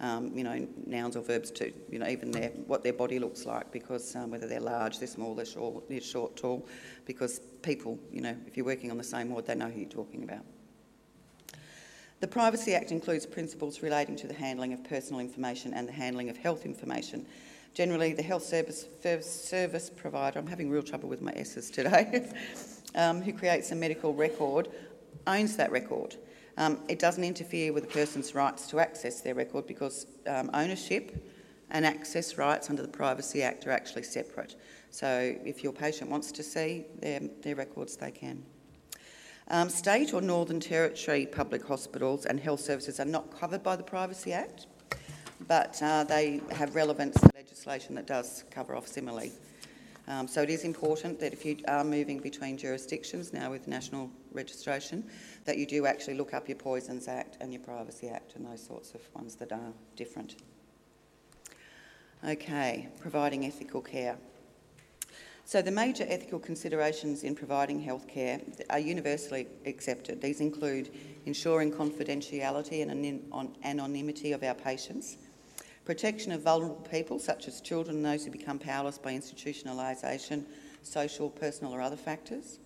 um, 0.00 0.30
you 0.34 0.44
know, 0.44 0.66
nouns 0.86 1.16
or 1.16 1.22
verbs 1.22 1.50
to, 1.52 1.72
you 1.90 1.98
know, 1.98 2.06
even 2.06 2.30
their, 2.30 2.50
what 2.66 2.82
their 2.82 2.92
body 2.92 3.18
looks 3.18 3.46
like 3.46 3.72
because 3.72 4.14
um, 4.14 4.30
whether 4.30 4.46
they're 4.46 4.60
large, 4.60 4.98
they're 4.98 5.08
small, 5.08 5.34
they're 5.34 5.44
short, 5.44 5.88
they're 5.88 6.00
short, 6.00 6.36
tall, 6.36 6.66
because 7.04 7.40
people, 7.62 7.98
you 8.12 8.20
know, 8.20 8.36
if 8.46 8.56
you're 8.56 8.66
working 8.66 8.90
on 8.90 8.98
the 8.98 9.04
same 9.04 9.30
ward, 9.30 9.46
they 9.46 9.54
know 9.54 9.68
who 9.68 9.80
you're 9.80 9.88
talking 9.88 10.22
about. 10.22 10.44
The 12.20 12.28
Privacy 12.28 12.74
Act 12.74 12.90
includes 12.90 13.26
principles 13.26 13.82
relating 13.82 14.16
to 14.16 14.26
the 14.26 14.34
handling 14.34 14.72
of 14.72 14.82
personal 14.82 15.20
information 15.20 15.72
and 15.72 15.86
the 15.86 15.92
handling 15.92 16.28
of 16.28 16.36
health 16.36 16.64
information. 16.64 17.26
Generally, 17.74 18.14
the 18.14 18.22
health 18.22 18.42
service, 18.42 18.86
service 19.22 19.90
provider, 19.94 20.38
I'm 20.38 20.46
having 20.46 20.68
real 20.68 20.82
trouble 20.82 21.08
with 21.08 21.22
my 21.22 21.32
S's 21.36 21.70
today, 21.70 22.28
um, 22.96 23.22
who 23.22 23.32
creates 23.32 23.70
a 23.70 23.76
medical 23.76 24.14
record 24.14 24.68
owns 25.26 25.56
that 25.56 25.70
record. 25.70 26.16
Um, 26.58 26.80
it 26.88 26.98
doesn't 26.98 27.22
interfere 27.22 27.72
with 27.72 27.84
a 27.84 27.86
person's 27.86 28.34
rights 28.34 28.66
to 28.70 28.80
access 28.80 29.20
their 29.20 29.34
record 29.34 29.68
because 29.68 30.06
um, 30.26 30.50
ownership 30.52 31.24
and 31.70 31.86
access 31.86 32.36
rights 32.36 32.68
under 32.68 32.82
the 32.82 32.88
Privacy 32.88 33.44
Act 33.44 33.64
are 33.68 33.70
actually 33.70 34.02
separate. 34.02 34.56
So 34.90 35.36
if 35.44 35.62
your 35.62 35.72
patient 35.72 36.10
wants 36.10 36.32
to 36.32 36.42
see 36.42 36.84
their, 37.00 37.20
their 37.42 37.54
records, 37.54 37.96
they 37.96 38.10
can. 38.10 38.42
Um, 39.46 39.68
state 39.68 40.12
or 40.12 40.20
Northern 40.20 40.58
Territory 40.58 41.26
public 41.26 41.64
hospitals 41.64 42.26
and 42.26 42.40
health 42.40 42.60
services 42.60 42.98
are 42.98 43.04
not 43.04 43.30
covered 43.38 43.62
by 43.62 43.76
the 43.76 43.84
Privacy 43.84 44.32
Act, 44.32 44.66
but 45.46 45.80
uh, 45.80 46.02
they 46.04 46.40
have 46.50 46.74
relevance 46.74 47.20
to 47.20 47.30
legislation 47.36 47.94
that 47.94 48.08
does 48.08 48.42
cover 48.50 48.74
off 48.74 48.88
similarly. 48.88 49.30
Um, 50.08 50.26
so 50.26 50.42
it 50.42 50.48
is 50.48 50.64
important 50.64 51.20
that 51.20 51.34
if 51.34 51.44
you 51.44 51.58
are 51.68 51.84
moving 51.84 52.18
between 52.18 52.56
jurisdictions 52.56 53.34
now 53.34 53.50
with 53.50 53.68
national 53.68 54.10
registration, 54.32 55.04
that 55.44 55.58
you 55.58 55.66
do 55.66 55.84
actually 55.84 56.14
look 56.14 56.32
up 56.32 56.48
your 56.48 56.56
Poisons 56.56 57.08
Act 57.08 57.36
and 57.40 57.52
your 57.52 57.60
Privacy 57.60 58.08
Act 58.08 58.34
and 58.34 58.46
those 58.46 58.62
sorts 58.62 58.94
of 58.94 59.02
ones 59.14 59.34
that 59.36 59.52
are 59.52 59.72
different. 59.96 60.36
Okay, 62.26 62.88
providing 62.98 63.44
ethical 63.44 63.82
care. 63.82 64.16
So 65.44 65.60
the 65.62 65.70
major 65.70 66.04
ethical 66.08 66.38
considerations 66.38 67.22
in 67.22 67.34
providing 67.34 67.82
healthcare 67.82 68.42
are 68.70 68.78
universally 68.78 69.46
accepted. 69.66 70.20
These 70.22 70.40
include 70.40 70.90
ensuring 71.26 71.70
confidentiality 71.72 72.82
and 72.82 73.22
anonymity 73.62 74.32
of 74.32 74.42
our 74.42 74.54
patients, 74.54 75.18
protection 75.88 76.32
of 76.32 76.42
vulnerable 76.42 76.86
people 76.90 77.18
such 77.18 77.48
as 77.48 77.62
children 77.62 77.96
and 77.96 78.04
those 78.04 78.22
who 78.22 78.30
become 78.30 78.58
powerless 78.58 78.98
by 78.98 79.10
institutionalisation, 79.10 80.44
social, 80.82 81.30
personal 81.30 81.74
or 81.74 81.80
other 81.80 81.96
factors. 81.96 82.58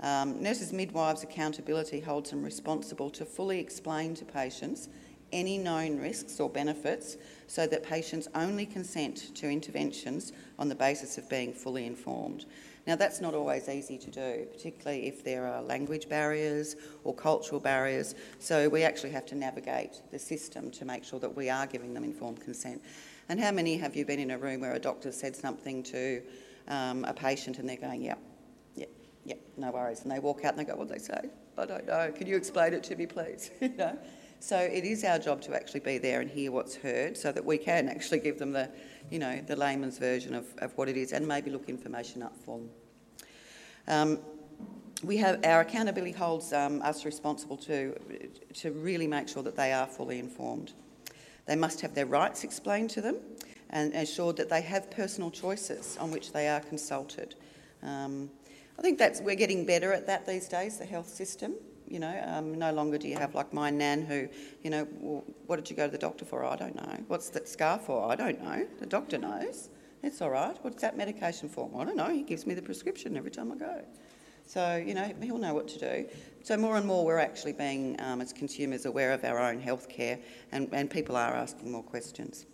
Um, 0.00 0.42
nurses 0.42 0.72
midwives 0.72 1.22
accountability 1.22 2.00
holds 2.00 2.30
them 2.30 2.42
responsible 2.42 3.10
to 3.10 3.26
fully 3.26 3.60
explain 3.60 4.14
to 4.14 4.24
patients 4.24 4.88
any 5.30 5.58
known 5.58 5.98
risks 5.98 6.40
or 6.40 6.48
benefits 6.48 7.18
so 7.48 7.66
that 7.66 7.82
patients 7.82 8.28
only 8.34 8.64
consent 8.64 9.34
to 9.34 9.50
interventions 9.50 10.32
on 10.58 10.70
the 10.70 10.74
basis 10.74 11.18
of 11.18 11.28
being 11.28 11.52
fully 11.52 11.84
informed. 11.84 12.46
Now, 12.88 12.96
that's 12.96 13.20
not 13.20 13.34
always 13.34 13.68
easy 13.68 13.98
to 13.98 14.10
do, 14.10 14.46
particularly 14.50 15.08
if 15.08 15.22
there 15.22 15.46
are 15.46 15.60
language 15.60 16.08
barriers 16.08 16.74
or 17.04 17.14
cultural 17.14 17.60
barriers. 17.60 18.14
So, 18.38 18.66
we 18.70 18.82
actually 18.82 19.10
have 19.10 19.26
to 19.26 19.34
navigate 19.34 20.00
the 20.10 20.18
system 20.18 20.70
to 20.70 20.86
make 20.86 21.04
sure 21.04 21.20
that 21.20 21.36
we 21.36 21.50
are 21.50 21.66
giving 21.66 21.92
them 21.92 22.02
informed 22.02 22.40
consent. 22.40 22.82
And 23.28 23.38
how 23.38 23.52
many 23.52 23.76
have 23.76 23.94
you 23.94 24.06
been 24.06 24.18
in 24.18 24.30
a 24.30 24.38
room 24.38 24.62
where 24.62 24.72
a 24.72 24.78
doctor 24.78 25.12
said 25.12 25.36
something 25.36 25.82
to 25.82 26.22
um, 26.68 27.04
a 27.04 27.12
patient 27.12 27.58
and 27.58 27.68
they're 27.68 27.76
going, 27.76 28.00
yep, 28.00 28.20
yep, 28.74 28.88
yep, 29.26 29.38
no 29.58 29.70
worries. 29.70 30.00
And 30.00 30.10
they 30.10 30.18
walk 30.18 30.46
out 30.46 30.56
and 30.56 30.60
they 30.60 30.64
go, 30.64 30.74
what 30.74 30.88
did 30.88 30.98
they 30.98 31.04
say? 31.04 31.28
I 31.58 31.66
don't 31.66 31.86
know. 31.86 32.10
Can 32.16 32.26
you 32.26 32.36
explain 32.36 32.72
it 32.72 32.84
to 32.84 32.96
me, 32.96 33.04
please? 33.04 33.50
you 33.60 33.68
know? 33.68 33.98
So 34.40 34.58
it 34.58 34.84
is 34.84 35.04
our 35.04 35.18
job 35.18 35.40
to 35.42 35.54
actually 35.54 35.80
be 35.80 35.98
there 35.98 36.20
and 36.20 36.30
hear 36.30 36.52
what's 36.52 36.76
heard 36.76 37.16
so 37.16 37.32
that 37.32 37.44
we 37.44 37.58
can 37.58 37.88
actually 37.88 38.20
give 38.20 38.38
them 38.38 38.52
the, 38.52 38.70
you 39.10 39.18
know, 39.18 39.40
the 39.46 39.56
layman's 39.56 39.98
version 39.98 40.34
of, 40.34 40.46
of 40.58 40.76
what 40.78 40.88
it 40.88 40.96
is 40.96 41.12
and 41.12 41.26
maybe 41.26 41.50
look 41.50 41.68
information 41.68 42.22
up 42.22 42.36
for 42.44 42.58
them. 42.58 42.70
Um, 43.88 44.18
we 45.02 45.16
have 45.18 45.44
our 45.44 45.60
accountability 45.60 46.12
holds 46.12 46.52
um, 46.52 46.82
us 46.82 47.04
responsible 47.04 47.56
to, 47.58 47.96
to 48.54 48.72
really 48.72 49.06
make 49.06 49.28
sure 49.28 49.42
that 49.42 49.56
they 49.56 49.72
are 49.72 49.86
fully 49.86 50.18
informed. 50.18 50.72
They 51.46 51.56
must 51.56 51.80
have 51.80 51.94
their 51.94 52.06
rights 52.06 52.44
explained 52.44 52.90
to 52.90 53.00
them 53.00 53.16
and 53.70 53.94
assured 53.94 54.36
that 54.36 54.50
they 54.50 54.62
have 54.62 54.90
personal 54.90 55.30
choices 55.30 55.96
on 56.00 56.10
which 56.10 56.32
they 56.32 56.48
are 56.48 56.60
consulted. 56.60 57.34
Um, 57.82 58.30
I 58.78 58.82
think 58.82 58.98
that's 58.98 59.20
we're 59.20 59.34
getting 59.34 59.66
better 59.66 59.92
at 59.92 60.06
that 60.06 60.26
these 60.26 60.48
days, 60.48 60.78
the 60.78 60.84
health 60.84 61.08
system. 61.08 61.54
You 61.88 62.00
know, 62.00 62.22
um, 62.26 62.54
no 62.58 62.72
longer 62.72 62.98
do 62.98 63.08
you 63.08 63.16
have 63.16 63.34
like 63.34 63.52
my 63.52 63.70
nan 63.70 64.02
who, 64.02 64.28
you 64.62 64.70
know, 64.70 64.86
well, 65.00 65.24
what 65.46 65.56
did 65.56 65.70
you 65.70 65.76
go 65.76 65.86
to 65.86 65.92
the 65.92 65.98
doctor 65.98 66.24
for? 66.24 66.44
I 66.44 66.56
don't 66.56 66.76
know. 66.76 67.04
What's 67.08 67.30
that 67.30 67.48
scar 67.48 67.78
for? 67.78 68.10
I 68.10 68.14
don't 68.14 68.42
know. 68.42 68.66
The 68.78 68.86
doctor 68.86 69.18
knows. 69.18 69.70
It's 70.02 70.20
all 70.22 70.30
right. 70.30 70.56
What's 70.62 70.82
that 70.82 70.96
medication 70.96 71.48
for? 71.48 71.70
I 71.78 71.84
don't 71.84 71.96
know. 71.96 72.10
He 72.10 72.22
gives 72.22 72.46
me 72.46 72.54
the 72.54 72.62
prescription 72.62 73.16
every 73.16 73.30
time 73.30 73.50
I 73.50 73.56
go. 73.56 73.84
So, 74.46 74.76
you 74.76 74.94
know, 74.94 75.12
he'll 75.20 75.38
know 75.38 75.54
what 75.54 75.68
to 75.68 75.78
do. 75.78 76.08
So, 76.42 76.56
more 76.56 76.76
and 76.76 76.86
more, 76.86 77.04
we're 77.04 77.18
actually 77.18 77.52
being, 77.52 78.00
um, 78.00 78.22
as 78.22 78.32
consumers, 78.32 78.86
aware 78.86 79.12
of 79.12 79.24
our 79.24 79.38
own 79.38 79.60
health 79.60 79.88
care, 79.88 80.18
and, 80.52 80.68
and 80.72 80.88
people 80.88 81.16
are 81.16 81.34
asking 81.34 81.70
more 81.70 81.82
questions. 81.82 82.46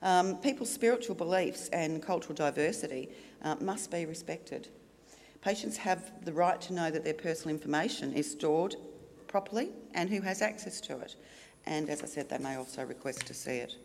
Um, 0.00 0.38
people's 0.38 0.72
spiritual 0.72 1.14
beliefs 1.14 1.68
and 1.68 2.02
cultural 2.02 2.34
diversity 2.34 3.10
uh, 3.42 3.56
must 3.60 3.90
be 3.90 4.06
respected. 4.06 4.68
Patients 5.46 5.76
have 5.76 6.10
the 6.24 6.32
right 6.32 6.60
to 6.62 6.72
know 6.72 6.90
that 6.90 7.04
their 7.04 7.14
personal 7.14 7.54
information 7.54 8.12
is 8.14 8.28
stored 8.28 8.74
properly 9.28 9.70
and 9.94 10.10
who 10.10 10.20
has 10.20 10.42
access 10.42 10.80
to 10.80 10.98
it. 10.98 11.14
And 11.66 11.88
as 11.88 12.02
I 12.02 12.06
said, 12.06 12.28
they 12.28 12.38
may 12.38 12.56
also 12.56 12.84
request 12.84 13.28
to 13.28 13.32
see 13.32 13.58
it. 13.58 13.76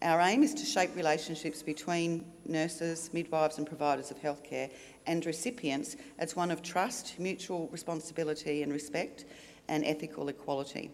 Our 0.00 0.20
aim 0.20 0.44
is 0.44 0.54
to 0.54 0.64
shape 0.64 0.94
relationships 0.94 1.60
between 1.60 2.24
nurses, 2.46 3.10
midwives, 3.12 3.58
and 3.58 3.66
providers 3.66 4.12
of 4.12 4.22
healthcare 4.22 4.70
and 5.08 5.26
recipients 5.26 5.96
as 6.20 6.36
one 6.36 6.52
of 6.52 6.62
trust, 6.62 7.18
mutual 7.18 7.68
responsibility 7.72 8.62
and 8.62 8.72
respect, 8.72 9.24
and 9.66 9.84
ethical 9.84 10.28
equality. 10.28 10.92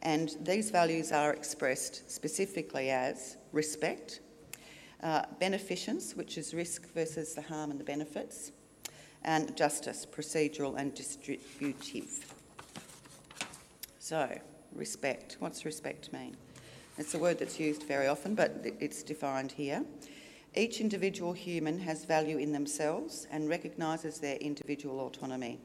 And 0.00 0.34
these 0.40 0.70
values 0.70 1.12
are 1.12 1.34
expressed 1.34 2.10
specifically 2.10 2.88
as 2.88 3.36
respect, 3.52 4.20
uh, 5.02 5.26
beneficence, 5.38 6.16
which 6.16 6.38
is 6.38 6.54
risk 6.54 6.90
versus 6.94 7.34
the 7.34 7.42
harm 7.42 7.70
and 7.70 7.78
the 7.78 7.84
benefits, 7.84 8.52
and 9.26 9.54
justice, 9.56 10.06
procedural 10.06 10.78
and 10.78 10.94
distributive. 10.94 12.32
So, 13.98 14.38
respect. 14.72 15.36
What's 15.40 15.64
respect 15.64 16.12
mean? 16.12 16.36
It's 16.96 17.12
a 17.14 17.18
word 17.18 17.38
that's 17.38 17.60
used 17.60 17.82
very 17.82 18.06
often, 18.06 18.34
but 18.34 18.64
it's 18.80 19.02
defined 19.02 19.52
here. 19.52 19.84
Each 20.54 20.80
individual 20.80 21.34
human 21.34 21.78
has 21.80 22.06
value 22.06 22.38
in 22.38 22.52
themselves 22.52 23.26
and 23.30 23.48
recognises 23.48 24.18
their 24.20 24.36
individual 24.36 25.00
autonomy. 25.00 25.60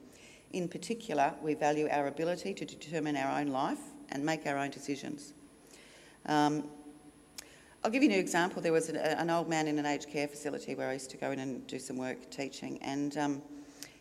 In 0.51 0.67
particular, 0.67 1.33
we 1.41 1.53
value 1.53 1.87
our 1.89 2.07
ability 2.07 2.53
to 2.55 2.65
determine 2.65 3.15
our 3.15 3.39
own 3.39 3.47
life 3.47 3.79
and 4.09 4.25
make 4.25 4.45
our 4.45 4.57
own 4.57 4.69
decisions. 4.69 5.33
Um, 6.25 6.65
I'll 7.83 7.89
give 7.89 8.03
you 8.03 8.11
an 8.11 8.15
example. 8.15 8.61
There 8.61 8.71
was 8.71 8.89
an, 8.89 8.95
an, 8.97 9.31
old 9.31 9.50
man 9.50 9.67
in 9.67 9.79
an 9.79 9.88
aged 9.88 10.07
care 10.07 10.27
facility 10.27 10.75
where 10.75 10.89
I 10.89 10.93
used 10.93 11.09
to 11.11 11.17
go 11.17 11.31
in 11.31 11.39
and 11.39 11.65
do 11.65 11.79
some 11.79 11.97
work 11.97 12.29
teaching, 12.29 12.77
and 12.83 13.17
um, 13.17 13.41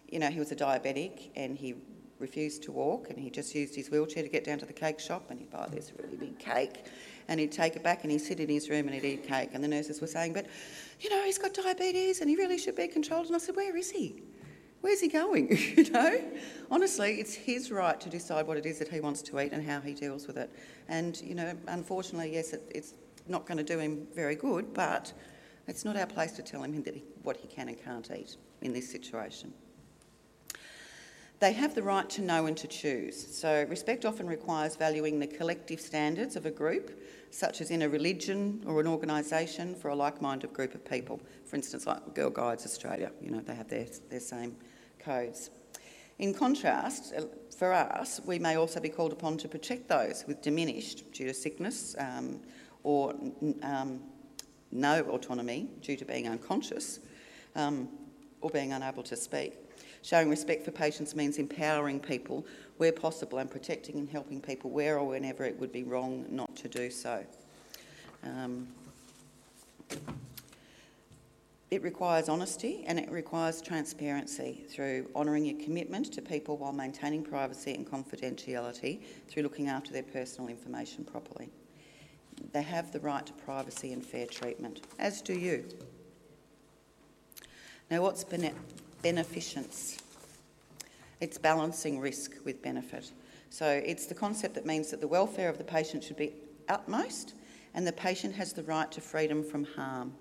you 0.07 0.19
know 0.19 0.29
he 0.29 0.39
was 0.39 0.53
a 0.53 0.57
diabetic 0.57 1.31
and 1.35 1.57
he 1.57 1.77
refused 2.19 2.63
to 2.65 2.73
walk, 2.73 3.09
and 3.09 3.19
he 3.19 3.31
just 3.31 3.55
used 3.55 3.75
his 3.75 3.91
wheelchair 3.91 4.23
to 4.23 4.29
get 4.29 4.45
down 4.45 4.59
to 4.59 4.67
the 4.67 4.73
cake 4.75 5.01
shop, 5.01 5.31
and 5.31 5.41
he'd 5.41 5.51
buy 5.51 5.67
this 5.73 5.93
really 5.99 6.19
big 6.19 6.39
cake, 6.39 6.85
and 7.29 7.41
he'd 7.41 7.53
take 7.53 7.75
it 7.75 7.83
back 7.83 8.03
and 8.03 8.13
he'd 8.13 8.19
sit 8.19 8.39
in 8.39 8.51
his 8.51 8.69
room 8.69 8.87
and 8.87 8.95
he'd 8.95 9.05
eat 9.05 9.27
cake, 9.27 9.49
and 9.55 9.65
the 9.65 9.69
nurses 9.69 9.99
were 10.03 10.07
saying, 10.07 10.35
"But 10.35 10.45
you 11.01 11.09
know 11.09 11.25
he's 11.25 11.39
got 11.39 11.55
diabetes 11.55 12.21
and 12.21 12.29
he 12.29 12.37
really 12.37 12.59
should 12.59 12.77
be 12.77 12.87
controlled," 12.87 13.29
and 13.29 13.37
I 13.37 13.39
said, 13.39 13.57
"Where 13.57 13.75
is 13.79 13.91
he?" 13.91 14.23
Where's 14.83 15.01
he 15.01 15.09
going? 15.09 15.57
you 15.77 15.91
know? 15.91 16.21
Honestly, 16.71 17.21
it's 17.21 17.35
his 17.35 17.71
right 17.71 18.01
to 18.01 18.09
decide 18.09 18.47
what 18.47 18.57
it 18.57 18.65
is 18.65 18.79
that 18.79 18.89
he 18.89 19.01
wants 19.01 19.21
to 19.23 19.39
eat 19.41 19.53
and 19.53 19.63
how 19.63 19.81
he 19.81 19.93
deals 19.93 20.27
with 20.27 20.39
it. 20.39 20.51
And, 20.89 21.21
you 21.21 21.35
know, 21.35 21.55
unfortunately, 21.69 22.33
yes, 22.33 22.55
it, 22.55 22.63
it's 22.75 22.95
not 23.31 23.47
going 23.47 23.59
to 23.59 23.65
do 23.65 23.79
him 23.79 24.07
very 24.15 24.35
good, 24.35 24.75
but 24.75 25.13
it's 25.67 25.85
not 25.85 25.97
our 25.97 26.07
place 26.07 26.33
to 26.33 26.43
tell 26.43 26.63
him 26.63 26.83
that 26.83 26.95
he, 26.95 27.05
what 27.23 27.37
he 27.37 27.49
can 27.49 27.69
and 27.69 27.83
can't 27.83 28.11
eat 28.11 28.37
in 28.63 28.73
this 28.73 28.91
situation. 28.91 29.53
They 31.39 31.53
have 31.55 31.75
the 31.75 31.83
right 31.83 32.09
to 32.11 32.21
know 32.21 32.45
and 32.45 32.57
to 32.59 32.69
choose. 32.69 33.35
So, 33.35 33.65
respect 33.71 34.05
often 34.05 34.27
requires 34.27 34.77
valuing 34.77 35.19
the 35.19 35.27
collective 35.27 35.81
standards 35.81 36.37
of 36.37 36.45
a 36.45 36.51
group, 36.51 37.01
such 37.31 37.63
as 37.63 37.71
in 37.71 37.81
a 37.81 37.89
religion 37.89 38.63
or 38.67 38.79
an 38.79 38.87
organisation 38.87 39.75
for 39.75 39.89
a 39.89 39.95
like 39.95 40.21
minded 40.21 40.53
group 40.53 40.75
of 40.75 40.85
people. 40.85 41.19
For 41.47 41.57
instance, 41.57 41.87
like 41.87 42.15
Girl 42.15 42.29
Guides 42.29 42.67
Australia, 42.67 43.11
you 43.23 43.31
know, 43.31 43.41
they 43.41 43.55
have 43.55 43.69
their, 43.69 43.87
their 44.11 44.21
same 44.21 44.55
codes. 44.99 45.49
In 46.19 46.35
contrast, 46.35 47.15
uh, 47.17 47.23
for 47.57 47.73
us, 47.73 48.21
we 48.27 48.39
may 48.39 48.57
also 48.57 48.79
be 48.79 48.91
called 48.91 49.13
upon 49.13 49.39
to 49.39 49.49
protect 49.49 49.89
those 49.89 50.25
with 50.27 50.43
diminished 50.43 51.11
due 51.13 51.27
to 51.27 51.33
sickness 51.33 51.97
um, 51.99 52.41
or 52.83 53.15
um, 53.63 54.01
no 54.73 55.03
autonomy 55.03 55.69
due 55.83 55.97
to 55.97 56.05
being 56.05 56.29
unconscious 56.29 57.01
um, 57.57 57.89
or 58.41 58.51
being 58.51 58.73
unable 58.73 59.03
to 59.03 59.17
speak. 59.17 59.55
Showing 60.03 60.31
respect 60.31 60.65
for 60.65 60.71
patients 60.71 61.15
means 61.15 61.39
empowering 61.39 62.01
people 62.01 62.47
where 62.79 62.93
possible 62.93 63.39
and 63.39 63.51
protecting 63.51 63.97
and 63.97 64.09
helping 64.09 64.41
people 64.41 64.71
where 64.71 64.99
or 64.99 65.07
whenever 65.07 65.45
it 65.45 65.59
would 65.61 65.73
be 65.73 65.83
wrong 65.83 66.25
not 66.31 66.55
to 66.57 66.69
do 66.69 66.91
so. 66.91 67.25
Um, 68.25 68.67
it 71.71 71.83
requires 71.83 72.29
honesty 72.29 72.85
and 72.87 72.99
it 72.99 73.11
requires 73.11 73.61
transparency 73.61 74.65
through 74.69 75.09
honouring 75.15 75.45
your 75.45 75.63
commitment 75.63 76.13
to 76.13 76.23
people 76.23 76.57
while 76.57 76.73
maintaining 76.73 77.23
privacy 77.23 77.75
and 77.75 77.89
confidentiality 77.89 79.01
through 79.29 79.45
looking 79.45 79.69
after 79.69 79.93
their 79.93 80.03
personal 80.03 80.49
information 80.49 81.05
properly. 81.05 81.49
They 82.53 82.63
have 82.63 82.93
the 82.93 83.01
right 83.01 83.25
to 83.27 83.33
privacy 83.33 83.93
and 83.93 84.05
fair 84.05 84.27
treatment, 84.27 84.83
as 84.99 85.23
do 85.23 85.35
you. 85.35 85.65
Now, 87.91 88.03
what's 88.03 88.25
bene- 88.25 88.55
beneficence? 89.03 89.99
It's 91.21 91.39
balancing 91.39 92.01
risk 92.01 92.33
with 92.45 92.63
benefit. 92.63 93.13
So, 93.51 93.69
it's 93.69 94.07
the 94.07 94.15
concept 94.15 94.55
that 94.55 94.67
means 94.67 94.91
that 94.91 95.01
the 95.01 95.09
welfare 95.09 95.49
of 95.49 95.59
the 95.59 95.65
patient 95.65 96.05
should 96.05 96.17
be 96.17 96.33
utmost 96.69 97.35
and 97.75 97.87
the 97.87 97.93
patient 97.93 98.35
has 98.35 98.53
the 98.53 98.63
right 98.65 98.91
to 98.93 99.01
freedom 99.01 99.43
from 99.43 99.65
harm. 99.65 100.13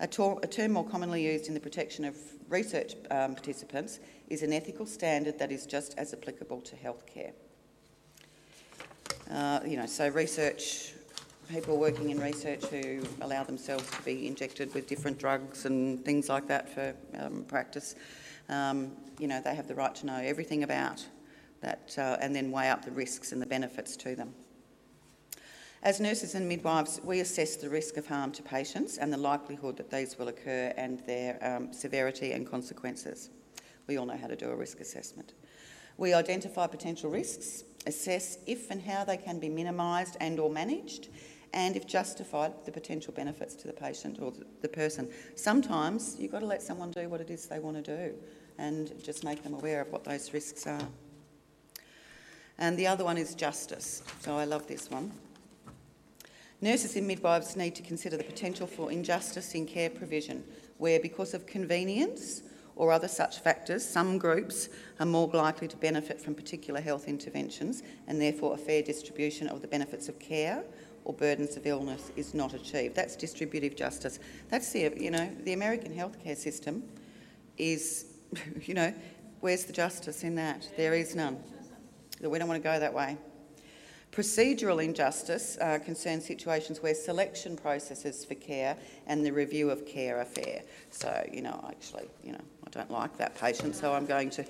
A, 0.00 0.04
a 0.04 0.46
term 0.46 0.72
more 0.72 0.84
commonly 0.84 1.24
used 1.24 1.48
in 1.48 1.54
the 1.54 1.60
protection 1.60 2.04
of 2.04 2.16
research 2.48 2.94
um, 3.10 3.34
participants 3.34 4.00
is 4.28 4.42
an 4.42 4.52
ethical 4.52 4.86
standard 4.86 5.38
that 5.38 5.50
is 5.50 5.66
just 5.66 5.96
as 5.98 6.12
applicable 6.12 6.60
to 6.60 6.76
healthcare. 6.76 7.32
Uh, 9.30 9.60
you 9.66 9.76
know, 9.76 9.86
so 9.86 10.08
research 10.08 10.92
people 11.48 11.78
working 11.78 12.10
in 12.10 12.20
research 12.20 12.64
who 12.66 13.00
allow 13.22 13.42
themselves 13.42 13.90
to 13.90 14.02
be 14.02 14.26
injected 14.26 14.72
with 14.74 14.86
different 14.86 15.18
drugs 15.18 15.64
and 15.64 16.04
things 16.04 16.28
like 16.28 16.46
that 16.46 16.68
for 16.68 16.94
um, 17.18 17.44
practice. 17.48 17.94
Um, 18.50 18.92
you 19.18 19.28
know, 19.28 19.40
they 19.40 19.54
have 19.54 19.66
the 19.66 19.74
right 19.74 19.94
to 19.96 20.06
know 20.06 20.16
everything 20.16 20.62
about 20.62 21.04
that 21.62 21.94
uh, 21.96 22.18
and 22.20 22.36
then 22.36 22.50
weigh 22.50 22.68
up 22.68 22.84
the 22.84 22.90
risks 22.90 23.32
and 23.32 23.40
the 23.40 23.46
benefits 23.46 23.96
to 23.96 24.14
them. 24.14 24.34
As 25.82 26.00
nurses 26.00 26.34
and 26.34 26.48
midwives, 26.48 27.00
we 27.02 27.20
assess 27.20 27.56
the 27.56 27.70
risk 27.70 27.96
of 27.96 28.06
harm 28.06 28.32
to 28.32 28.42
patients 28.42 28.98
and 28.98 29.12
the 29.12 29.16
likelihood 29.16 29.76
that 29.78 29.90
these 29.90 30.18
will 30.18 30.28
occur 30.28 30.72
and 30.76 31.00
their 31.06 31.38
um, 31.40 31.72
severity 31.72 32.32
and 32.32 32.48
consequences. 32.48 33.30
We 33.86 33.96
all 33.96 34.04
know 34.04 34.16
how 34.16 34.26
to 34.26 34.36
do 34.36 34.50
a 34.50 34.56
risk 34.56 34.80
assessment. 34.80 35.32
We 35.96 36.14
identify 36.14 36.66
potential 36.66 37.10
risks, 37.10 37.64
assess 37.86 38.38
if 38.46 38.70
and 38.70 38.82
how 38.82 39.04
they 39.04 39.16
can 39.16 39.40
be 39.40 39.48
minimised 39.48 40.16
and 40.20 40.38
or 40.38 40.50
managed, 40.50 41.08
and 41.52 41.76
if 41.76 41.86
justified, 41.86 42.52
the 42.64 42.72
potential 42.72 43.12
benefits 43.12 43.54
to 43.54 43.66
the 43.66 43.72
patient 43.72 44.18
or 44.20 44.32
the 44.60 44.68
person. 44.68 45.08
Sometimes 45.34 46.16
you've 46.18 46.32
got 46.32 46.40
to 46.40 46.46
let 46.46 46.62
someone 46.62 46.90
do 46.90 47.08
what 47.08 47.20
it 47.20 47.30
is 47.30 47.46
they 47.46 47.58
want 47.58 47.82
to 47.82 47.96
do 47.96 48.14
and 48.58 48.92
just 49.02 49.24
make 49.24 49.42
them 49.42 49.54
aware 49.54 49.80
of 49.80 49.90
what 49.90 50.04
those 50.04 50.32
risks 50.32 50.66
are. 50.66 50.86
And 52.58 52.76
the 52.76 52.86
other 52.86 53.04
one 53.04 53.16
is 53.16 53.34
justice. 53.34 54.02
So 54.20 54.36
I 54.36 54.44
love 54.44 54.66
this 54.66 54.90
one. 54.90 55.12
Nurses 56.60 56.96
and 56.96 57.06
midwives 57.06 57.54
need 57.54 57.76
to 57.76 57.82
consider 57.82 58.16
the 58.16 58.24
potential 58.24 58.66
for 58.66 58.90
injustice 58.90 59.54
in 59.54 59.64
care 59.64 59.90
provision, 59.90 60.42
where 60.78 60.98
because 60.98 61.32
of 61.32 61.46
convenience 61.46 62.42
or 62.74 62.90
other 62.90 63.06
such 63.06 63.38
factors, 63.38 63.84
some 63.84 64.18
groups 64.18 64.68
are 64.98 65.06
more 65.06 65.28
likely 65.28 65.68
to 65.68 65.76
benefit 65.76 66.20
from 66.20 66.34
particular 66.34 66.80
health 66.80 67.06
interventions 67.06 67.84
and 68.08 68.20
therefore 68.20 68.54
a 68.54 68.58
fair 68.58 68.82
distribution 68.82 69.46
of 69.46 69.62
the 69.62 69.68
benefits 69.68 70.08
of 70.08 70.18
care 70.18 70.64
or 71.08 71.14
burdens 71.14 71.56
of 71.56 71.66
illness 71.66 72.12
is 72.16 72.34
not 72.34 72.52
achieved. 72.52 72.94
That's 72.94 73.16
distributive 73.16 73.74
justice. 73.74 74.20
That's 74.50 74.70
the, 74.72 74.92
you 74.94 75.10
know, 75.10 75.28
the 75.44 75.54
American 75.54 75.90
healthcare 75.90 76.36
system 76.36 76.84
is, 77.56 78.04
you 78.62 78.74
know, 78.74 78.92
where's 79.40 79.64
the 79.64 79.72
justice 79.72 80.22
in 80.22 80.34
that? 80.34 80.68
There 80.76 80.92
is 80.92 81.16
none. 81.16 81.38
We 82.20 82.38
don't 82.38 82.46
want 82.46 82.62
to 82.62 82.68
go 82.68 82.78
that 82.78 82.92
way. 82.92 83.16
Procedural 84.12 84.84
injustice 84.84 85.56
uh, 85.62 85.78
concerns 85.82 86.26
situations 86.26 86.82
where 86.82 86.94
selection 86.94 87.56
processes 87.56 88.24
for 88.26 88.34
care 88.34 88.76
and 89.06 89.24
the 89.24 89.30
review 89.30 89.70
of 89.70 89.86
care 89.86 90.20
are 90.20 90.26
fair. 90.26 90.62
So, 90.90 91.26
you 91.32 91.40
know, 91.40 91.64
actually, 91.70 92.08
you 92.22 92.32
know, 92.32 92.40
I 92.66 92.70
don't 92.70 92.90
like 92.90 93.16
that 93.16 93.34
patient, 93.34 93.74
so 93.74 93.94
I'm 93.94 94.04
going 94.04 94.28
to. 94.30 94.44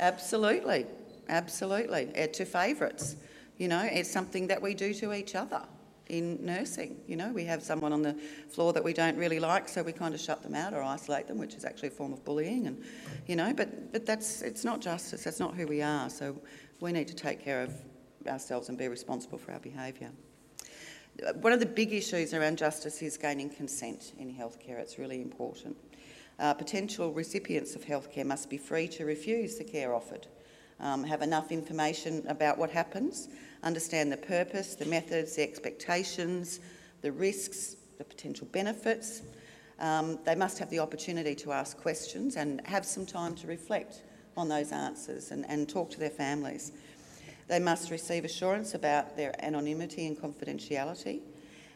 Absolutely, 0.00 0.86
absolutely. 1.28 2.10
Uh, 2.20 2.26
to 2.28 2.44
favourites. 2.44 3.16
You 3.58 3.68
know, 3.68 3.88
it's 3.90 4.10
something 4.10 4.48
that 4.48 4.60
we 4.60 4.74
do 4.74 4.92
to 4.94 5.12
each 5.12 5.34
other 5.34 5.62
in 6.08 6.44
nursing. 6.44 7.00
You 7.06 7.16
know, 7.16 7.32
we 7.32 7.44
have 7.44 7.62
someone 7.62 7.92
on 7.92 8.02
the 8.02 8.14
floor 8.48 8.72
that 8.72 8.82
we 8.82 8.92
don't 8.92 9.16
really 9.16 9.38
like, 9.38 9.68
so 9.68 9.82
we 9.82 9.92
kind 9.92 10.14
of 10.14 10.20
shut 10.20 10.42
them 10.42 10.54
out 10.54 10.74
or 10.74 10.82
isolate 10.82 11.28
them, 11.28 11.38
which 11.38 11.54
is 11.54 11.64
actually 11.64 11.88
a 11.88 11.92
form 11.92 12.12
of 12.12 12.24
bullying. 12.24 12.66
And 12.66 12.82
you 13.26 13.36
know, 13.36 13.52
but 13.54 13.92
but 13.92 14.04
that's 14.04 14.42
it's 14.42 14.64
not 14.64 14.80
justice. 14.80 15.24
That's 15.24 15.40
not 15.40 15.54
who 15.54 15.66
we 15.66 15.82
are. 15.82 16.10
So 16.10 16.36
we 16.80 16.92
need 16.92 17.08
to 17.08 17.14
take 17.14 17.42
care 17.42 17.62
of 17.62 17.72
ourselves 18.26 18.68
and 18.68 18.76
be 18.76 18.88
responsible 18.88 19.38
for 19.38 19.52
our 19.52 19.60
behaviour. 19.60 20.10
One 21.40 21.52
of 21.52 21.60
the 21.60 21.66
big 21.66 21.92
issues 21.92 22.34
around 22.34 22.58
justice 22.58 23.00
is 23.00 23.16
gaining 23.16 23.48
consent 23.48 24.14
in 24.18 24.34
healthcare. 24.34 24.80
It's 24.80 24.98
really 24.98 25.22
important. 25.22 25.76
Uh, 26.40 26.52
potential 26.54 27.12
recipients 27.12 27.76
of 27.76 27.84
healthcare 27.84 28.26
must 28.26 28.50
be 28.50 28.58
free 28.58 28.88
to 28.88 29.04
refuse 29.04 29.54
the 29.54 29.62
care 29.62 29.94
offered 29.94 30.26
um, 30.80 31.04
have 31.04 31.22
enough 31.22 31.52
information 31.52 32.24
about 32.28 32.58
what 32.58 32.70
happens, 32.70 33.28
understand 33.64 34.12
the 34.12 34.16
purpose, 34.16 34.76
the 34.76 34.86
methods, 34.86 35.36
the 35.36 35.42
expectations, 35.42 36.60
the 37.02 37.10
risks, 37.10 37.76
the 37.98 38.04
potential 38.04 38.46
benefits. 38.52 39.22
Um, 39.80 40.18
they 40.24 40.36
must 40.36 40.58
have 40.58 40.70
the 40.70 40.78
opportunity 40.78 41.34
to 41.36 41.52
ask 41.52 41.76
questions 41.76 42.36
and 42.36 42.64
have 42.66 42.86
some 42.86 43.04
time 43.04 43.34
to 43.36 43.46
reflect 43.46 44.02
on 44.36 44.48
those 44.48 44.70
answers 44.70 45.30
and, 45.30 45.44
and 45.48 45.68
talk 45.68 45.90
to 45.90 45.98
their 45.98 46.10
families. 46.10 46.72
They 47.48 47.58
must 47.58 47.90
receive 47.90 48.24
assurance 48.24 48.74
about 48.74 49.16
their 49.16 49.34
anonymity 49.44 50.06
and 50.06 50.16
confidentiality, 50.16 51.20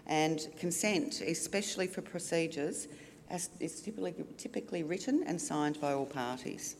and 0.06 0.46
consent, 0.58 1.20
especially 1.20 1.86
for 1.86 2.00
procedures, 2.00 2.88
as 3.28 3.50
is 3.60 3.80
typically, 3.80 4.14
typically 4.38 4.82
written 4.82 5.22
and 5.26 5.40
signed 5.40 5.80
by 5.80 5.92
all 5.92 6.06
parties. 6.06 6.76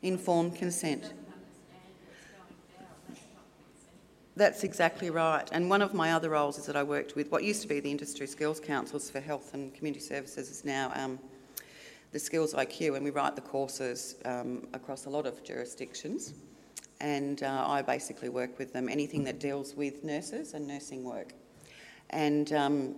Informed 0.00 0.56
consent. 0.56 1.12
That's 4.34 4.64
exactly 4.64 5.10
right. 5.10 5.46
And 5.52 5.68
one 5.68 5.82
of 5.82 5.92
my 5.92 6.12
other 6.12 6.30
roles 6.30 6.56
is 6.56 6.64
that 6.64 6.74
I 6.74 6.82
worked 6.82 7.16
with 7.16 7.30
what 7.30 7.44
used 7.44 7.60
to 7.62 7.68
be 7.68 7.80
the 7.80 7.90
Industry 7.90 8.26
Skills 8.26 8.60
Councils 8.60 9.10
for 9.10 9.20
Health 9.20 9.52
and 9.52 9.74
Community 9.74 10.00
Services 10.00 10.50
is 10.50 10.64
now 10.64 10.90
um, 10.94 11.18
the 12.12 12.18
Skills 12.18 12.54
IQ, 12.54 12.96
and 12.96 13.04
we 13.04 13.10
write 13.10 13.34
the 13.36 13.42
courses 13.42 14.16
um, 14.24 14.66
across 14.72 15.04
a 15.04 15.10
lot 15.10 15.26
of 15.26 15.44
jurisdictions. 15.44 16.32
And 17.00 17.42
uh, 17.42 17.66
I 17.68 17.82
basically 17.82 18.30
work 18.30 18.58
with 18.58 18.72
them, 18.72 18.88
anything 18.88 19.22
that 19.24 19.38
deals 19.38 19.74
with 19.74 20.02
nurses 20.02 20.54
and 20.54 20.66
nursing 20.66 21.04
work. 21.04 21.34
And 22.08 22.52
um, 22.54 22.94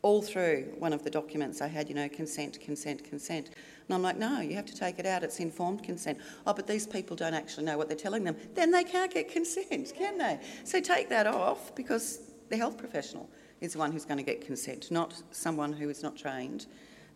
all 0.00 0.22
through 0.22 0.72
one 0.78 0.94
of 0.94 1.04
the 1.04 1.10
documents 1.10 1.60
I 1.60 1.66
had, 1.66 1.90
you 1.90 1.94
know, 1.94 2.08
consent, 2.08 2.58
consent, 2.60 3.04
consent. 3.04 3.50
And 3.88 3.94
I'm 3.94 4.02
like, 4.02 4.18
no, 4.18 4.40
you 4.40 4.54
have 4.54 4.66
to 4.66 4.76
take 4.76 4.98
it 4.98 5.06
out. 5.06 5.22
It's 5.22 5.40
informed 5.40 5.82
consent. 5.82 6.18
Oh, 6.46 6.52
but 6.52 6.66
these 6.66 6.86
people 6.86 7.16
don't 7.16 7.32
actually 7.32 7.64
know 7.64 7.78
what 7.78 7.88
they're 7.88 7.96
telling 7.96 8.22
them. 8.22 8.36
Then 8.54 8.70
they 8.70 8.84
can't 8.84 9.12
get 9.12 9.30
consent, 9.30 9.94
can 9.96 10.18
they? 10.18 10.38
So 10.64 10.78
take 10.80 11.08
that 11.08 11.26
off 11.26 11.74
because 11.74 12.20
the 12.50 12.56
health 12.56 12.76
professional 12.76 13.30
is 13.62 13.72
the 13.72 13.78
one 13.78 13.90
who's 13.90 14.04
going 14.04 14.18
to 14.18 14.22
get 14.24 14.42
consent, 14.42 14.90
not 14.90 15.14
someone 15.30 15.72
who 15.72 15.88
is 15.88 16.02
not 16.02 16.16
trained 16.16 16.66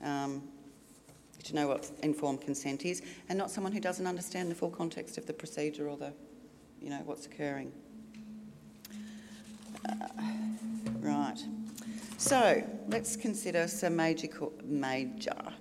um, 0.03 0.43
to 1.45 1.55
know 1.55 1.69
what 1.69 1.91
informed 2.03 2.41
consent 2.41 2.87
is, 2.87 3.03
and 3.29 3.39
not 3.39 3.51
someone 3.51 3.73
who 3.73 3.81
doesn't 3.81 4.07
understand 4.07 4.51
the 4.51 4.55
full 4.55 4.71
context 4.71 5.19
of 5.19 5.27
the 5.27 5.33
procedure 5.33 5.89
or 5.89 5.99
the, 5.99 6.13
you 6.81 6.89
know, 6.89 7.03
what's 7.05 7.27
occurring. 7.27 7.71
Uh, 9.87 10.07
right. 11.01 11.39
So 12.17 12.67
let's 12.89 13.15
consider 13.17 13.69
some 13.69 13.97
major, 13.97 14.29
major 14.65 15.53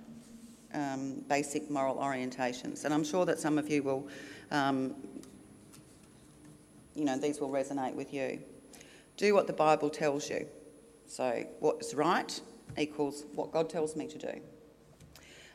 um, 0.74 1.24
basic 1.28 1.70
moral 1.70 1.96
orientations. 1.96 2.84
And 2.84 2.92
I'm 2.92 3.04
sure 3.04 3.24
that 3.26 3.38
some 3.38 3.58
of 3.58 3.68
you 3.68 3.82
will, 3.82 4.08
um, 4.50 4.94
you 6.94 7.04
know, 7.04 7.18
these 7.18 7.40
will 7.40 7.50
resonate 7.50 7.94
with 7.94 8.12
you. 8.12 8.40
Do 9.16 9.34
what 9.34 9.46
the 9.46 9.52
Bible 9.52 9.90
tells 9.90 10.28
you. 10.30 10.46
So, 11.06 11.44
what's 11.60 11.94
right 11.94 12.40
equals 12.78 13.24
what 13.34 13.52
God 13.52 13.68
tells 13.68 13.96
me 13.96 14.06
to 14.08 14.18
do. 14.18 14.40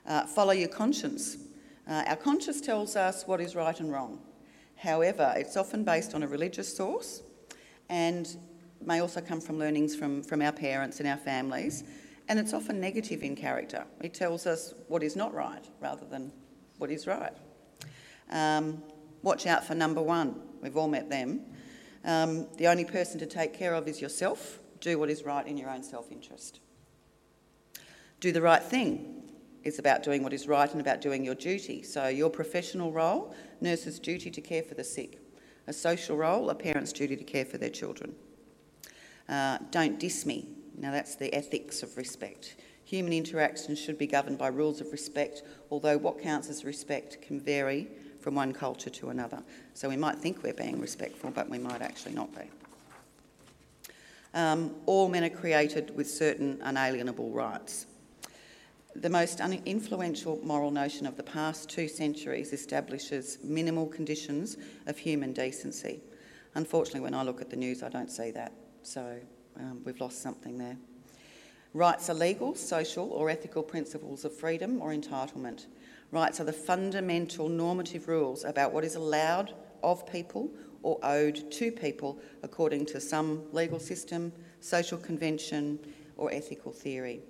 Uh, 0.06 0.26
follow 0.26 0.52
your 0.52 0.70
conscience. 0.70 1.38
Uh, 1.88 2.04
our 2.08 2.16
conscience 2.16 2.62
tells 2.62 2.96
us 2.96 3.26
what 3.28 3.42
is 3.42 3.56
right 3.56 3.80
and 3.80 3.92
wrong. 3.92 4.20
However, 4.76 5.34
it's 5.36 5.58
often 5.58 5.84
based 5.84 6.14
on 6.14 6.24
a 6.24 6.28
religious 6.28 6.76
source 6.76 7.24
and 7.90 8.38
may 8.86 9.00
also 9.00 9.22
come 9.22 9.42
from 9.42 9.58
learnings 9.58 9.96
from, 9.96 10.22
from 10.22 10.42
our 10.42 10.52
parents 10.52 11.00
and 11.00 11.10
our 11.10 11.18
families 11.18 11.84
and 12.30 12.40
it's 12.40 12.54
often 12.54 12.80
negative 12.80 13.24
in 13.24 13.36
character. 13.36 13.86
It 14.02 14.14
tells 14.14 14.46
us 14.46 14.74
what 14.88 15.04
is 15.04 15.16
not 15.16 15.34
right 15.34 15.66
rather 15.80 16.06
than 16.06 16.32
what 16.78 16.92
is 16.92 17.08
right. 17.08 17.34
Um, 18.30 18.84
watch 19.22 19.46
out 19.48 19.66
for 19.66 19.76
number 19.76 20.02
one. 20.02 20.42
We've 20.62 20.78
all 20.78 20.88
met 20.88 21.10
them. 21.10 21.42
Um, 22.04 22.48
the 22.58 22.68
only 22.68 22.86
person 22.86 23.20
to 23.20 23.26
take 23.26 23.54
care 23.54 23.74
of 23.74 23.88
is 23.88 24.02
yourself. 24.02 24.60
Do 24.80 25.00
what 25.00 25.10
is 25.10 25.24
right 25.24 25.46
in 25.48 25.58
your 25.58 25.70
own 25.70 25.84
self 25.84 26.12
interest. 26.12 26.60
Do 28.20 28.32
the 28.32 28.42
right 28.42 28.62
thing 28.62 29.24
is 29.64 29.80
about 29.80 30.04
doing 30.04 30.24
what 30.24 30.34
is 30.34 30.48
right 30.48 30.72
and 30.72 30.80
about 30.80 31.02
doing 31.02 31.24
your 31.24 31.36
duty. 31.36 31.84
So, 31.84 32.08
your 32.08 32.30
professional 32.30 32.92
role, 32.92 33.36
nurse's 33.60 34.00
duty 34.00 34.32
to 34.32 34.42
care 34.42 34.64
for 34.64 34.76
the 34.76 34.84
sick. 34.84 35.20
A 35.68 35.74
social 35.74 36.16
role, 36.16 36.50
a 36.50 36.56
parent's 36.56 36.94
duty 36.94 37.16
to 37.18 37.24
care 37.24 37.46
for 37.46 37.58
their 37.58 37.70
children. 37.70 38.16
Uh, 39.28 39.58
don't 39.72 40.00
diss 40.00 40.26
me. 40.26 40.57
Now, 40.78 40.92
that's 40.92 41.16
the 41.16 41.34
ethics 41.34 41.82
of 41.82 41.98
respect. 41.98 42.56
Human 42.86 43.12
interactions 43.12 43.80
should 43.80 43.98
be 43.98 44.08
governed 44.08 44.38
by 44.38 44.48
rules 44.48 44.80
of 44.80 44.92
respect, 44.92 45.42
although 45.72 45.98
what 45.98 46.22
counts 46.22 46.50
as 46.50 46.64
respect 46.64 47.22
can 47.22 47.40
vary 47.40 47.88
from 48.22 48.36
one 48.36 48.54
culture 48.54 48.90
to 48.92 49.10
another. 49.10 49.44
So 49.74 49.90
we 49.90 49.98
might 49.98 50.18
think 50.18 50.44
we're 50.44 50.54
being 50.54 50.80
respectful, 50.80 51.32
but 51.32 51.50
we 51.50 51.58
might 51.58 51.82
actually 51.82 52.14
not 52.14 52.34
be. 52.34 52.44
Um, 54.34 54.76
all 54.86 55.10
men 55.10 55.24
are 55.24 55.30
created 55.30 55.96
with 55.96 56.10
certain 56.10 56.60
unalienable 56.62 57.32
rights. 57.32 57.88
The 58.96 59.10
most 59.10 59.40
influential 59.40 60.40
moral 60.44 60.72
notion 60.72 61.06
of 61.06 61.18
the 61.18 61.24
past 61.24 61.70
two 61.70 61.88
centuries 61.88 62.54
establishes 62.54 63.38
minimal 63.44 63.88
conditions 63.88 64.58
of 64.86 64.98
human 64.98 65.34
decency. 65.34 66.02
Unfortunately, 66.56 67.02
when 67.02 67.14
I 67.14 67.24
look 67.24 67.42
at 67.42 67.50
the 67.50 67.56
news, 67.56 67.84
I 67.84 67.90
don't 67.90 68.12
see 68.12 68.32
that. 68.32 68.52
So 68.82 69.20
um, 69.60 69.82
we've 69.84 70.00
lost 70.00 70.22
something 70.22 70.58
there. 70.58 70.78
Rights 71.74 72.10
are 72.10 72.14
legal, 72.14 72.56
social, 72.56 73.12
or 73.12 73.30
ethical 73.30 73.62
principles 73.62 74.26
of 74.26 74.36
freedom 74.36 74.82
or 74.82 74.92
entitlement. 74.92 75.68
Rights 76.12 76.40
are 76.40 76.46
the 76.46 76.54
fundamental 76.54 77.50
normative 77.50 78.08
rules 78.08 78.44
about 78.44 78.74
what 78.74 78.84
is 78.84 78.96
allowed 78.96 79.54
of 79.84 80.10
people 80.12 80.50
or 80.82 80.98
owed 81.04 81.52
to 81.52 81.72
people 81.72 82.20
according 82.44 82.86
to 82.88 83.02
some 83.02 83.44
legal 83.52 83.80
system, 83.80 84.32
social 84.60 84.98
convention, 84.98 85.80
or 86.16 86.32
ethical 86.32 86.72
theory. 86.72 87.22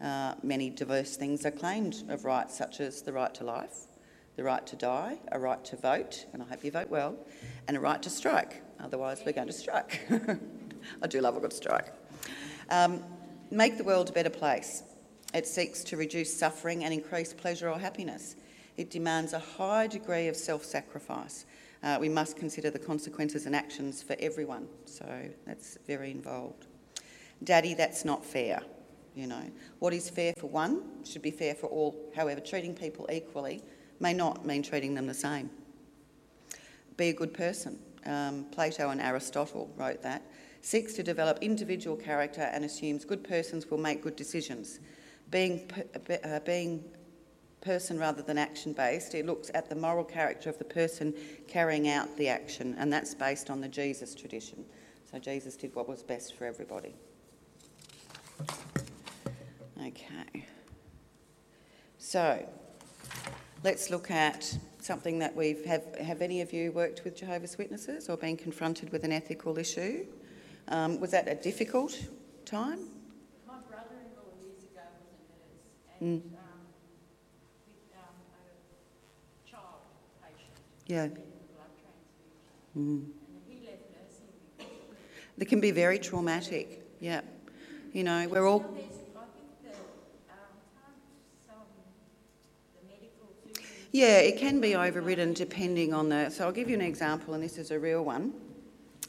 Uh, 0.00 0.34
many 0.42 0.70
diverse 0.70 1.16
things 1.16 1.44
are 1.46 1.50
claimed 1.50 2.04
of 2.08 2.24
rights, 2.24 2.56
such 2.56 2.80
as 2.80 3.02
the 3.02 3.12
right 3.12 3.34
to 3.34 3.44
life, 3.44 3.86
the 4.36 4.44
right 4.44 4.66
to 4.66 4.76
die, 4.76 5.18
a 5.32 5.38
right 5.38 5.64
to 5.64 5.76
vote, 5.76 6.26
and 6.32 6.42
I 6.42 6.46
hope 6.46 6.64
you 6.64 6.70
vote 6.70 6.90
well, 6.90 7.16
and 7.66 7.76
a 7.76 7.80
right 7.80 8.02
to 8.02 8.10
strike. 8.10 8.62
Otherwise, 8.80 9.22
we're 9.24 9.32
going 9.32 9.48
to 9.48 9.52
strike. 9.52 10.00
I 11.02 11.06
do 11.06 11.20
love 11.20 11.36
a 11.36 11.40
good 11.40 11.52
strike. 11.52 11.92
Um, 12.70 13.02
make 13.50 13.78
the 13.78 13.84
world 13.84 14.10
a 14.10 14.12
better 14.12 14.30
place. 14.30 14.82
It 15.34 15.46
seeks 15.46 15.84
to 15.84 15.96
reduce 15.96 16.32
suffering 16.32 16.84
and 16.84 16.92
increase 16.92 17.32
pleasure 17.32 17.70
or 17.70 17.78
happiness. 17.78 18.36
It 18.76 18.90
demands 18.90 19.32
a 19.32 19.38
high 19.38 19.86
degree 19.86 20.28
of 20.28 20.36
self 20.36 20.64
sacrifice. 20.64 21.44
Uh, 21.82 21.98
we 22.00 22.08
must 22.08 22.36
consider 22.36 22.70
the 22.70 22.78
consequences 22.78 23.46
and 23.46 23.54
actions 23.54 24.02
for 24.02 24.16
everyone, 24.18 24.66
so 24.84 25.06
that's 25.46 25.78
very 25.86 26.10
involved. 26.10 26.66
Daddy, 27.44 27.74
that's 27.74 28.04
not 28.04 28.24
fair. 28.24 28.60
You 29.14 29.26
know, 29.26 29.42
what 29.78 29.92
is 29.92 30.08
fair 30.08 30.32
for 30.38 30.48
one 30.48 31.04
should 31.04 31.22
be 31.22 31.30
fair 31.30 31.54
for 31.54 31.66
all. 31.66 31.94
However, 32.14 32.40
treating 32.40 32.74
people 32.74 33.08
equally 33.12 33.62
may 34.00 34.12
not 34.12 34.46
mean 34.46 34.62
treating 34.62 34.94
them 34.94 35.06
the 35.06 35.14
same. 35.14 35.50
Be 36.96 37.08
a 37.08 37.12
good 37.12 37.34
person. 37.34 37.78
Um, 38.06 38.46
Plato 38.52 38.90
and 38.90 39.00
Aristotle 39.00 39.70
wrote 39.76 40.02
that 40.02 40.22
seeks 40.62 40.94
to 40.94 41.02
develop 41.02 41.38
individual 41.40 41.96
character 41.96 42.42
and 42.52 42.64
assumes 42.64 43.04
good 43.04 43.24
persons 43.24 43.70
will 43.70 43.78
make 43.78 44.02
good 44.02 44.16
decisions. 44.16 44.80
Being, 45.30 45.70
uh, 46.24 46.40
being 46.40 46.84
person 47.60 47.98
rather 47.98 48.22
than 48.22 48.38
action 48.38 48.72
based, 48.72 49.14
it 49.14 49.26
looks 49.26 49.50
at 49.54 49.68
the 49.68 49.74
moral 49.74 50.04
character 50.04 50.48
of 50.48 50.58
the 50.58 50.64
person 50.64 51.14
carrying 51.46 51.88
out 51.88 52.16
the 52.16 52.28
action, 52.28 52.74
and 52.78 52.92
that's 52.92 53.14
based 53.14 53.50
on 53.50 53.60
the 53.60 53.68
Jesus 53.68 54.14
tradition. 54.14 54.64
So 55.10 55.18
Jesus 55.18 55.56
did 55.56 55.74
what 55.74 55.88
was 55.88 56.02
best 56.02 56.34
for 56.34 56.44
everybody. 56.44 56.94
Okay. 59.80 60.46
So 61.98 62.46
let's 63.64 63.90
look 63.90 64.10
at 64.10 64.56
something 64.80 65.18
that 65.18 65.34
we've 65.34 65.64
have 65.64 65.94
have 65.96 66.22
any 66.22 66.40
of 66.40 66.52
you 66.52 66.72
worked 66.72 67.04
with 67.04 67.16
Jehovah's 67.16 67.58
Witnesses 67.58 68.08
or 68.08 68.16
been 68.16 68.36
confronted 68.36 68.90
with 68.92 69.04
an 69.04 69.12
ethical 69.12 69.58
issue? 69.58 70.06
Um, 70.70 71.00
was 71.00 71.10
that 71.12 71.26
a 71.28 71.34
difficult 71.34 71.98
time? 72.44 72.80
My 73.46 73.54
brother-in-law 73.68 74.36
years 74.42 74.64
ago 74.64 74.82
was 75.00 75.16
a 75.18 75.32
nurse 75.32 75.64
and 76.00 76.22
mm. 76.22 76.26
um, 76.26 76.60
with 77.66 77.96
um, 77.96 78.14
a 78.36 79.50
child 79.50 79.80
patient. 80.22 80.52
Yeah. 80.86 81.06
Blood 81.06 81.72
transfusion. 81.80 82.76
Mm. 82.76 83.00
And 83.00 83.42
he 83.48 83.66
left 83.66 83.82
nursing. 83.96 84.68
They 85.38 85.44
can 85.46 85.60
be 85.60 85.70
very 85.70 85.98
traumatic. 85.98 86.82
Yeah. 87.00 87.22
You 87.94 88.04
know, 88.04 88.28
we're 88.28 88.46
all. 88.46 88.64
Yeah, 93.90 94.18
it 94.18 94.36
can 94.36 94.60
be 94.60 94.76
overridden 94.76 95.32
depending 95.32 95.94
on 95.94 96.10
the. 96.10 96.28
So 96.28 96.44
I'll 96.44 96.52
give 96.52 96.68
you 96.68 96.74
an 96.74 96.82
example, 96.82 97.32
and 97.32 97.42
this 97.42 97.56
is 97.56 97.70
a 97.70 97.78
real 97.78 98.04
one. 98.04 98.34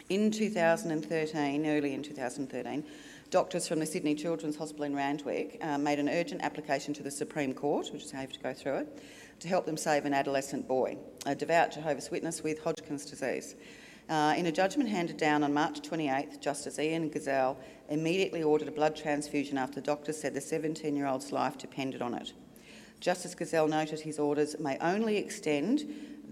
In 0.09 0.31
2013, 0.31 1.67
early 1.67 1.93
in 1.93 2.01
2013, 2.01 2.83
doctors 3.29 3.67
from 3.67 3.77
the 3.77 3.85
Sydney 3.85 4.15
Children's 4.15 4.55
Hospital 4.55 4.85
in 4.85 4.95
Randwick 4.95 5.59
uh, 5.61 5.77
made 5.77 5.99
an 5.99 6.09
urgent 6.09 6.41
application 6.41 6.95
to 6.95 7.03
the 7.03 7.11
Supreme 7.11 7.53
Court, 7.53 7.91
which 7.93 8.05
is 8.05 8.09
how 8.09 8.21
you 8.21 8.25
have 8.25 8.33
to 8.33 8.39
go 8.39 8.51
through 8.51 8.77
it, 8.77 9.03
to 9.39 9.47
help 9.47 9.67
them 9.67 9.77
save 9.77 10.05
an 10.05 10.15
adolescent 10.15 10.67
boy, 10.67 10.97
a 11.27 11.35
devout 11.35 11.71
Jehovah's 11.73 12.09
Witness 12.09 12.41
with 12.41 12.57
Hodgkin's 12.63 13.05
disease. 13.05 13.53
Uh, 14.09 14.33
in 14.35 14.47
a 14.47 14.51
judgment 14.51 14.89
handed 14.89 15.17
down 15.17 15.43
on 15.43 15.53
March 15.53 15.81
28th, 15.81 16.41
Justice 16.41 16.79
Ian 16.79 17.11
Gzell 17.11 17.55
immediately 17.89 18.41
ordered 18.41 18.67
a 18.67 18.71
blood 18.71 18.95
transfusion 18.95 19.59
after 19.59 19.79
doctors 19.79 20.19
said 20.19 20.33
the 20.33 20.41
17 20.41 20.95
year 20.95 21.05
old's 21.05 21.31
life 21.31 21.55
depended 21.59 22.01
on 22.01 22.15
it. 22.15 22.33
Justice 22.99 23.35
Gzell 23.35 23.69
noted 23.69 23.99
his 23.99 24.17
orders 24.17 24.55
may 24.59 24.75
only 24.79 25.17
extend 25.17 25.83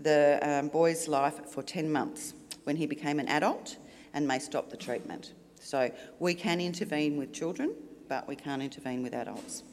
the 0.02 0.40
um, 0.42 0.70
boy's 0.70 1.08
life 1.08 1.48
for 1.48 1.62
10 1.62 1.92
months 1.92 2.34
when 2.68 2.76
he 2.76 2.86
became 2.86 3.18
an 3.18 3.30
adult 3.30 3.78
and 4.14 4.28
may 4.28 4.38
stop 4.40 4.70
the 4.70 4.76
treatment. 4.76 5.32
So 5.62 5.90
we 6.20 6.34
can 6.34 6.60
intervene 6.60 7.16
with 7.16 7.32
children, 7.32 7.74
but 8.10 8.28
we 8.28 8.36
can't 8.36 8.62
intervene 8.62 9.02
with 9.02 9.14
adults. 9.14 9.64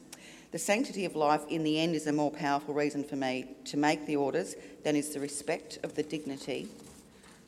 The 0.51 0.59
sanctity 0.59 1.03
of 1.03 1.13
life 1.13 1.41
in 1.49 1.65
the 1.65 1.77
end 1.77 1.93
is 1.93 2.07
a 2.07 2.13
more 2.13 2.31
powerful 2.31 2.73
reason 2.73 3.03
for 3.03 3.17
me 3.17 3.47
to 3.65 3.75
make 3.75 4.05
the 4.05 4.15
orders 4.15 4.55
than 4.85 4.95
is 4.95 5.09
the 5.09 5.19
respect 5.19 5.77
of 5.83 5.93
the 5.95 6.03
dignity 6.03 6.69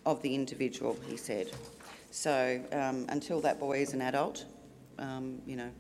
of 0.06 0.22
the 0.22 0.36
individual, 0.36 0.98
he 1.08 1.16
said. 1.16 1.50
So 2.12 2.62
um, 2.74 3.06
until 3.08 3.40
that 3.40 3.58
boy 3.58 3.80
is 3.80 3.94
an 3.94 4.02
adult, 4.02 4.44
um, 5.00 5.42
you 5.46 5.56
know, 5.56 5.72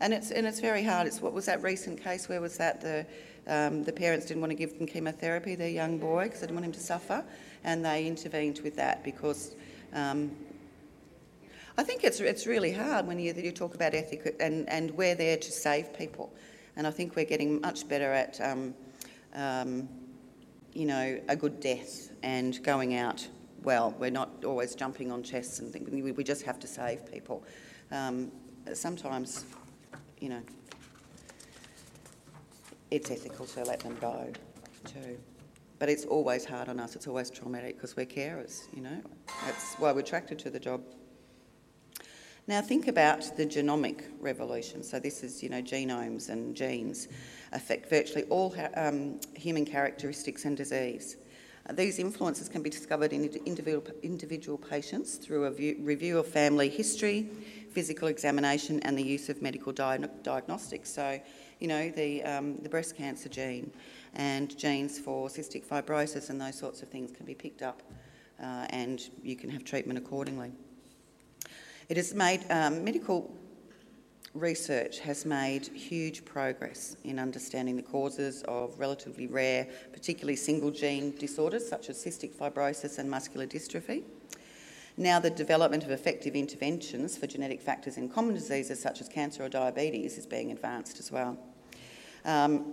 and 0.00 0.12
it's 0.12 0.30
and 0.30 0.46
it's 0.46 0.60
very 0.60 0.82
hard. 0.82 1.06
It's 1.06 1.22
what 1.22 1.32
was 1.32 1.46
that 1.46 1.62
recent 1.62 2.02
case? 2.04 2.28
Where 2.28 2.42
was 2.42 2.58
that 2.58 2.82
the 2.82 3.06
um, 3.46 3.84
the 3.84 3.92
parents 3.92 4.26
didn't 4.26 4.40
want 4.40 4.50
to 4.50 4.56
give 4.56 4.78
them 4.78 4.86
chemotherapy, 4.86 5.54
their 5.54 5.68
young 5.68 5.98
boy, 5.98 6.24
because 6.24 6.40
they 6.40 6.46
didn't 6.46 6.56
want 6.56 6.66
him 6.66 6.72
to 6.72 6.80
suffer, 6.80 7.24
and 7.64 7.84
they 7.84 8.06
intervened 8.06 8.60
with 8.62 8.76
that 8.76 9.04
because. 9.04 9.54
Um, 9.92 10.32
I 11.76 11.82
think 11.82 12.04
it's 12.04 12.20
it's 12.20 12.46
really 12.46 12.70
hard 12.70 13.04
when 13.04 13.18
you 13.18 13.34
you 13.34 13.50
talk 13.50 13.74
about 13.74 13.94
ethic 13.94 14.36
and 14.38 14.68
and 14.68 14.92
we're 14.92 15.16
there 15.16 15.36
to 15.36 15.50
save 15.50 15.92
people, 15.92 16.32
and 16.76 16.86
I 16.86 16.92
think 16.92 17.16
we're 17.16 17.24
getting 17.24 17.60
much 17.60 17.88
better 17.88 18.12
at 18.12 18.40
um, 18.40 18.74
um, 19.34 19.88
you 20.72 20.86
know 20.86 21.20
a 21.28 21.34
good 21.34 21.58
death 21.58 22.10
and 22.22 22.62
going 22.62 22.94
out 22.94 23.26
well. 23.64 23.94
We're 23.98 24.10
not 24.10 24.44
always 24.44 24.76
jumping 24.76 25.10
on 25.10 25.22
chests 25.22 25.58
and 25.58 25.72
things. 25.72 25.90
We, 25.90 26.12
we 26.12 26.22
just 26.22 26.42
have 26.42 26.60
to 26.60 26.66
save 26.68 27.10
people. 27.10 27.42
Um, 27.90 28.30
sometimes, 28.72 29.44
you 30.20 30.28
know, 30.28 30.42
it's 32.90 33.10
ethical 33.10 33.46
to 33.46 33.64
let 33.64 33.80
them 33.80 33.96
go 34.00 34.32
too. 34.84 35.18
But 35.78 35.88
it's 35.88 36.04
always 36.04 36.44
hard 36.44 36.68
on 36.68 36.78
us. 36.78 36.96
It's 36.96 37.06
always 37.06 37.30
traumatic 37.30 37.76
because 37.76 37.96
we're 37.96 38.06
carers. 38.06 38.62
You 38.74 38.82
know, 38.82 39.02
that's 39.44 39.74
why 39.74 39.92
we're 39.92 40.00
attracted 40.00 40.38
to 40.40 40.50
the 40.50 40.60
job. 40.60 40.82
Now 42.46 42.60
think 42.60 42.88
about 42.88 43.36
the 43.36 43.46
genomic 43.46 44.04
revolution. 44.20 44.82
So 44.82 45.00
this 45.00 45.22
is, 45.22 45.42
you 45.42 45.48
know, 45.48 45.62
genomes 45.62 46.28
and 46.28 46.54
genes 46.54 47.08
affect 47.52 47.88
virtually 47.88 48.24
all 48.24 48.54
um, 48.76 49.18
human 49.34 49.64
characteristics 49.64 50.44
and 50.44 50.56
disease. 50.56 51.16
These 51.72 51.98
influences 51.98 52.50
can 52.50 52.62
be 52.62 52.68
discovered 52.68 53.14
in 53.14 53.24
individual, 53.46 53.86
individual 54.02 54.58
patients 54.58 55.16
through 55.16 55.44
a 55.44 55.50
view, 55.50 55.78
review 55.80 56.18
of 56.18 56.26
family 56.26 56.68
history, 56.68 57.30
physical 57.70 58.08
examination, 58.08 58.80
and 58.80 58.98
the 58.98 59.02
use 59.02 59.30
of 59.30 59.40
medical 59.40 59.72
diagnostics. 59.72 60.90
So, 60.90 61.18
you 61.64 61.68
know, 61.68 61.88
the, 61.88 62.22
um, 62.24 62.58
the 62.58 62.68
breast 62.68 62.94
cancer 62.94 63.30
gene 63.30 63.72
and 64.12 64.54
genes 64.58 64.98
for 64.98 65.28
cystic 65.28 65.64
fibrosis 65.64 66.28
and 66.28 66.38
those 66.38 66.58
sorts 66.58 66.82
of 66.82 66.90
things 66.90 67.10
can 67.10 67.24
be 67.24 67.32
picked 67.34 67.62
up, 67.62 67.82
uh, 68.38 68.66
and 68.68 69.08
you 69.22 69.34
can 69.34 69.48
have 69.48 69.64
treatment 69.64 69.98
accordingly. 69.98 70.52
It 71.88 71.96
has 71.96 72.12
made 72.12 72.44
um, 72.50 72.84
medical 72.84 73.34
research 74.34 74.98
has 74.98 75.24
made 75.24 75.68
huge 75.68 76.26
progress 76.26 76.98
in 77.04 77.18
understanding 77.18 77.76
the 77.76 77.82
causes 77.82 78.42
of 78.46 78.78
relatively 78.78 79.26
rare, 79.26 79.66
particularly 79.90 80.36
single 80.36 80.70
gene 80.70 81.16
disorders 81.16 81.66
such 81.66 81.88
as 81.88 81.96
cystic 81.96 82.34
fibrosis 82.36 82.98
and 82.98 83.10
muscular 83.10 83.46
dystrophy. 83.46 84.02
Now, 84.98 85.18
the 85.18 85.30
development 85.30 85.82
of 85.82 85.90
effective 85.90 86.36
interventions 86.36 87.16
for 87.16 87.26
genetic 87.26 87.62
factors 87.62 87.96
in 87.96 88.10
common 88.10 88.34
diseases 88.34 88.82
such 88.82 89.00
as 89.00 89.08
cancer 89.08 89.44
or 89.44 89.48
diabetes 89.48 90.18
is 90.18 90.26
being 90.26 90.52
advanced 90.52 90.98
as 90.98 91.10
well. 91.10 91.38
Um, 92.24 92.72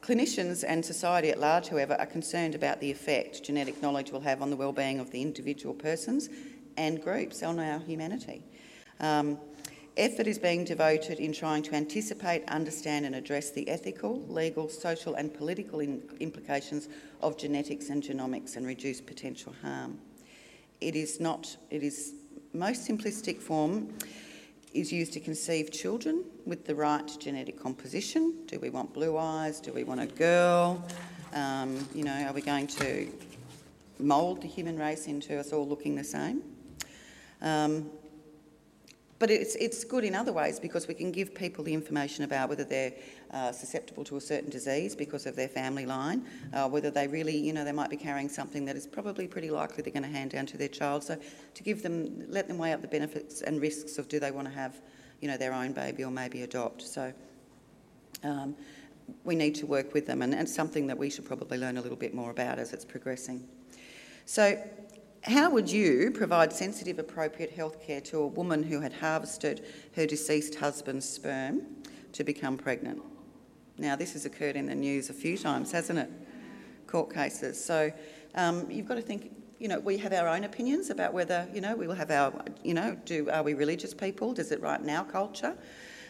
clinicians 0.00 0.64
and 0.66 0.84
society 0.84 1.30
at 1.30 1.38
large, 1.38 1.68
however, 1.68 1.94
are 1.98 2.06
concerned 2.06 2.54
about 2.54 2.80
the 2.80 2.90
effect 2.90 3.42
genetic 3.42 3.80
knowledge 3.82 4.10
will 4.10 4.20
have 4.20 4.42
on 4.42 4.50
the 4.50 4.56
well-being 4.56 5.00
of 5.00 5.10
the 5.10 5.22
individual 5.22 5.74
persons 5.74 6.28
and 6.76 7.02
groups 7.02 7.42
on 7.42 7.58
our 7.58 7.78
humanity. 7.80 8.42
Um, 9.00 9.38
effort 9.96 10.26
is 10.26 10.38
being 10.38 10.64
devoted 10.64 11.18
in 11.18 11.32
trying 11.32 11.62
to 11.64 11.74
anticipate, 11.74 12.48
understand, 12.48 13.04
and 13.04 13.14
address 13.14 13.50
the 13.50 13.68
ethical, 13.68 14.24
legal, 14.28 14.68
social, 14.68 15.14
and 15.14 15.34
political 15.34 15.80
implications 15.80 16.88
of 17.20 17.36
genetics 17.36 17.90
and 17.90 18.02
genomics 18.02 18.56
and 18.56 18.66
reduce 18.66 19.00
potential 19.00 19.54
harm. 19.62 19.98
It 20.80 20.94
is 20.94 21.20
not, 21.20 21.56
it 21.70 21.82
is 21.82 22.14
most 22.52 22.88
simplistic 22.88 23.38
form 23.38 23.92
is 24.74 24.92
used 24.92 25.12
to 25.14 25.20
conceive 25.20 25.70
children 25.70 26.24
with 26.46 26.66
the 26.66 26.74
right 26.74 27.10
genetic 27.18 27.60
composition. 27.60 28.34
Do 28.46 28.58
we 28.58 28.70
want 28.70 28.92
blue 28.92 29.16
eyes? 29.16 29.60
Do 29.60 29.72
we 29.72 29.84
want 29.84 30.00
a 30.00 30.06
girl? 30.06 30.84
Um, 31.34 31.86
you 31.94 32.04
know, 32.04 32.26
are 32.26 32.32
we 32.32 32.42
going 32.42 32.66
to 32.68 33.08
mould 33.98 34.42
the 34.42 34.48
human 34.48 34.78
race 34.78 35.06
into 35.06 35.38
us 35.38 35.52
all 35.52 35.66
looking 35.66 35.94
the 35.94 36.04
same? 36.04 36.42
Um, 37.40 37.90
but 39.18 39.30
it's, 39.30 39.56
it's 39.56 39.82
good 39.84 40.04
in 40.04 40.14
other 40.14 40.32
ways 40.32 40.60
because 40.60 40.86
we 40.86 40.94
can 40.94 41.10
give 41.10 41.34
people 41.34 41.64
the 41.64 41.74
information 41.74 42.24
about 42.24 42.48
whether 42.48 42.64
they're 42.64 42.92
uh, 43.32 43.50
susceptible 43.50 44.04
to 44.04 44.16
a 44.16 44.20
certain 44.20 44.48
disease 44.48 44.94
because 44.94 45.26
of 45.26 45.34
their 45.34 45.48
family 45.48 45.86
line, 45.86 46.24
uh, 46.52 46.68
whether 46.68 46.90
they 46.90 47.08
really, 47.08 47.36
you 47.36 47.52
know, 47.52 47.64
they 47.64 47.72
might 47.72 47.90
be 47.90 47.96
carrying 47.96 48.28
something 48.28 48.64
that 48.64 48.76
is 48.76 48.86
probably 48.86 49.26
pretty 49.26 49.50
likely 49.50 49.82
they're 49.82 49.92
going 49.92 50.04
to 50.04 50.08
hand 50.08 50.30
down 50.30 50.46
to 50.46 50.56
their 50.56 50.68
child. 50.68 51.02
So 51.02 51.18
to 51.54 51.62
give 51.62 51.82
them, 51.82 52.26
let 52.28 52.46
them 52.46 52.58
weigh 52.58 52.72
up 52.72 52.80
the 52.80 52.88
benefits 52.88 53.42
and 53.42 53.60
risks 53.60 53.98
of 53.98 54.08
do 54.08 54.20
they 54.20 54.30
want 54.30 54.46
to 54.46 54.54
have, 54.54 54.80
you 55.20 55.28
know, 55.28 55.36
their 55.36 55.52
own 55.52 55.72
baby 55.72 56.04
or 56.04 56.12
maybe 56.12 56.42
adopt. 56.42 56.82
So 56.82 57.12
um, 58.22 58.54
we 59.24 59.34
need 59.34 59.54
to 59.56 59.66
work 59.66 59.94
with 59.94 60.06
them 60.06 60.22
and, 60.22 60.32
and 60.32 60.48
something 60.48 60.86
that 60.86 60.96
we 60.96 61.10
should 61.10 61.24
probably 61.24 61.58
learn 61.58 61.76
a 61.76 61.82
little 61.82 61.96
bit 61.96 62.14
more 62.14 62.30
about 62.30 62.58
as 62.58 62.72
it's 62.72 62.84
progressing. 62.84 63.48
So 64.26 64.62
how 65.22 65.50
would 65.50 65.70
you 65.70 66.10
provide 66.12 66.52
sensitive, 66.52 66.98
appropriate 66.98 67.56
healthcare 67.56 68.02
to 68.04 68.18
a 68.18 68.26
woman 68.26 68.62
who 68.62 68.80
had 68.80 68.92
harvested 68.92 69.64
her 69.96 70.06
deceased 70.06 70.54
husband's 70.54 71.08
sperm 71.08 71.62
to 72.12 72.24
become 72.24 72.56
pregnant? 72.56 73.02
Now, 73.78 73.96
this 73.96 74.12
has 74.12 74.24
occurred 74.24 74.56
in 74.56 74.66
the 74.66 74.74
news 74.74 75.10
a 75.10 75.12
few 75.12 75.36
times, 75.36 75.72
hasn't 75.72 75.98
it? 75.98 76.10
Court 76.86 77.12
cases. 77.12 77.62
So 77.62 77.92
um, 78.34 78.70
you've 78.70 78.86
got 78.86 78.96
to 78.96 79.02
think. 79.02 79.32
You 79.60 79.66
know, 79.66 79.80
we 79.80 79.98
have 79.98 80.12
our 80.12 80.28
own 80.28 80.44
opinions 80.44 80.90
about 80.90 81.12
whether 81.12 81.48
you 81.52 81.60
know 81.60 81.74
we 81.74 81.88
will 81.88 81.94
have 81.94 82.12
our. 82.12 82.32
You 82.62 82.74
know, 82.74 82.96
do 83.04 83.28
are 83.30 83.42
we 83.42 83.54
religious 83.54 83.92
people? 83.92 84.32
Does 84.32 84.52
it 84.52 84.60
right 84.62 84.82
now 84.82 85.02
culture? 85.02 85.56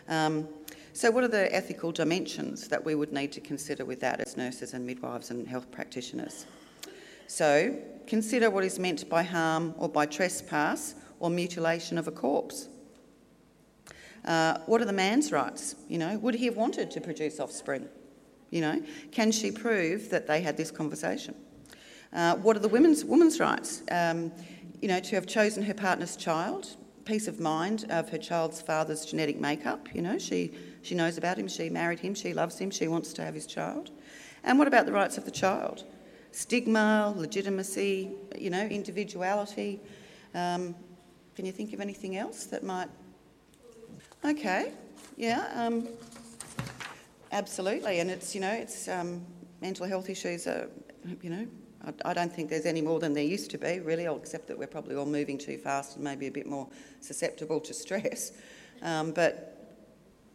Um, 0.09 0.49
so, 0.93 1.11
what 1.11 1.25
are 1.25 1.29
the 1.29 1.55
ethical 1.55 1.91
dimensions 1.91 2.69
that 2.69 2.85
we 2.85 2.95
would 2.95 3.13
need 3.13 3.33
to 3.33 3.41
consider 3.41 3.85
with 3.85 4.01
that 4.01 4.21
as 4.21 4.37
nurses 4.37 4.75
and 4.75 4.87
midwives 4.87 5.31
and 5.31 5.49
health 5.49 5.71
practitioners? 5.71 6.47
So, 7.29 7.77
consider 8.07 8.49
what 8.49 8.65
is 8.65 8.79
meant 8.79 9.07
by 9.07 9.23
harm 9.23 9.75
or 9.77 9.87
by 9.87 10.07
trespass 10.07 10.95
or 11.21 11.29
mutilation 11.29 11.99
of 11.99 12.09
a 12.09 12.11
corpse. 12.11 12.69
Uh, 14.25 14.59
what 14.65 14.81
are 14.81 14.87
the 14.87 14.95
man's 14.95 15.31
rights? 15.31 15.77
You 15.89 15.99
know, 15.99 16.17
would 16.19 16.35
he 16.35 16.47
have 16.47 16.57
wanted 16.57 16.91
to 16.91 17.03
produce 17.03 17.39
offspring? 17.39 17.87
You 18.49 18.63
know, 18.63 18.83
can 19.13 19.31
she 19.31 19.53
prove 19.53 20.09
that 20.09 20.27
they 20.27 20.41
had 20.41 20.57
this 20.57 20.71
conversation? 20.71 21.35
Uh, 22.15 22.37
what 22.37 22.57
are 22.57 22.61
the 22.61 22.69
women's 22.69 23.05
woman's 23.05 23.39
rights? 23.39 23.83
Um, 23.91 24.33
you 24.81 24.89
know, 24.89 24.99
to 24.99 25.15
have 25.15 25.27
chosen 25.27 25.63
her 25.65 25.75
partner's 25.75 26.17
child, 26.17 26.77
peace 27.05 27.29
of 27.29 27.41
mind 27.41 27.85
of 27.91 28.09
her 28.09 28.19
child's 28.19 28.63
father's 28.63 29.05
genetic 29.05 29.39
makeup. 29.39 29.95
You 29.95 30.01
know, 30.01 30.19
she 30.19 30.55
she 30.81 30.95
knows 30.95 31.19
about 31.19 31.37
him, 31.37 31.47
she 31.47 31.69
married 31.69 32.01
him, 32.01 32.15
she 32.15 32.33
loves 32.33 32.59
him, 32.59 32.71
she 32.71 32.89
wants 32.89 33.13
to 33.13 33.23
have 33.23 33.35
his 33.35 33.47
child. 33.47 33.91
And 34.45 34.59
what 34.59 34.67
about 34.67 34.87
the 34.87 34.93
rights 34.93 35.19
of 35.19 35.27
the 35.27 35.31
child? 35.31 35.85
Stigma, 36.33 37.15
legitimacy, 37.17 38.11
you 38.39 38.51
know, 38.51 38.65
individuality. 38.67 39.81
Um, 40.35 40.75
can 41.35 41.47
you 41.47 41.53
think 41.53 41.73
of 41.73 41.81
anything 41.81 42.17
else 42.17 42.45
that 42.47 42.63
might? 42.65 42.89
Okay, 44.25 44.73
yeah, 45.17 45.51
um, 45.55 45.89
absolutely. 47.33 48.01
And 48.01 48.11
it's, 48.11 48.35
you 48.35 48.41
know, 48.41 48.53
it's 48.53 48.89
um, 48.89 49.25
mental 49.61 49.87
health 49.87 50.11
issues 50.11 50.47
are, 50.47 50.69
you 51.23 51.31
know, 51.31 51.47
I, 51.87 52.11
I 52.11 52.15
don't 52.15 52.33
think 52.33 52.51
there's 52.51 52.67
any 52.67 52.83
more 52.83 52.99
than 52.99 53.15
there 53.15 53.25
used 53.25 53.51
to 53.53 53.59
be, 53.59 53.81
really, 53.81 54.05
except 54.05 54.49
that 54.49 54.59
we're 54.59 54.67
probably 54.67 54.97
all 54.97 55.07
moving 55.07 55.39
too 55.39 55.59
fast 55.59 55.97
and 55.97 56.05
maybe 56.05 56.27
a 56.27 56.31
bit 56.31 56.47
more 56.47 56.69
susceptible 57.01 57.61
to 57.61 57.73
stress. 57.75 58.33
Um, 58.83 59.13
but 59.13 59.55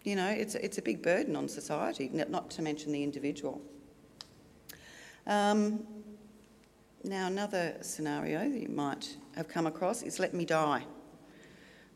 you 0.04 0.16
know, 0.16 0.28
it's, 0.28 0.56
it's 0.56 0.78
a 0.78 0.82
big 0.82 1.02
burden 1.02 1.36
on 1.36 1.48
society, 1.48 2.10
not 2.14 2.50
to 2.52 2.62
mention 2.62 2.92
the 2.92 3.04
individual. 3.04 3.62
Um, 5.26 5.86
now, 7.04 7.28
another 7.28 7.76
scenario 7.82 8.40
that 8.40 8.62
you 8.62 8.70
might 8.70 9.18
have 9.36 9.48
come 9.48 9.68
across 9.68 10.04
is 10.04 10.20
let 10.20 10.34
me 10.34 10.46
die. 10.46 10.86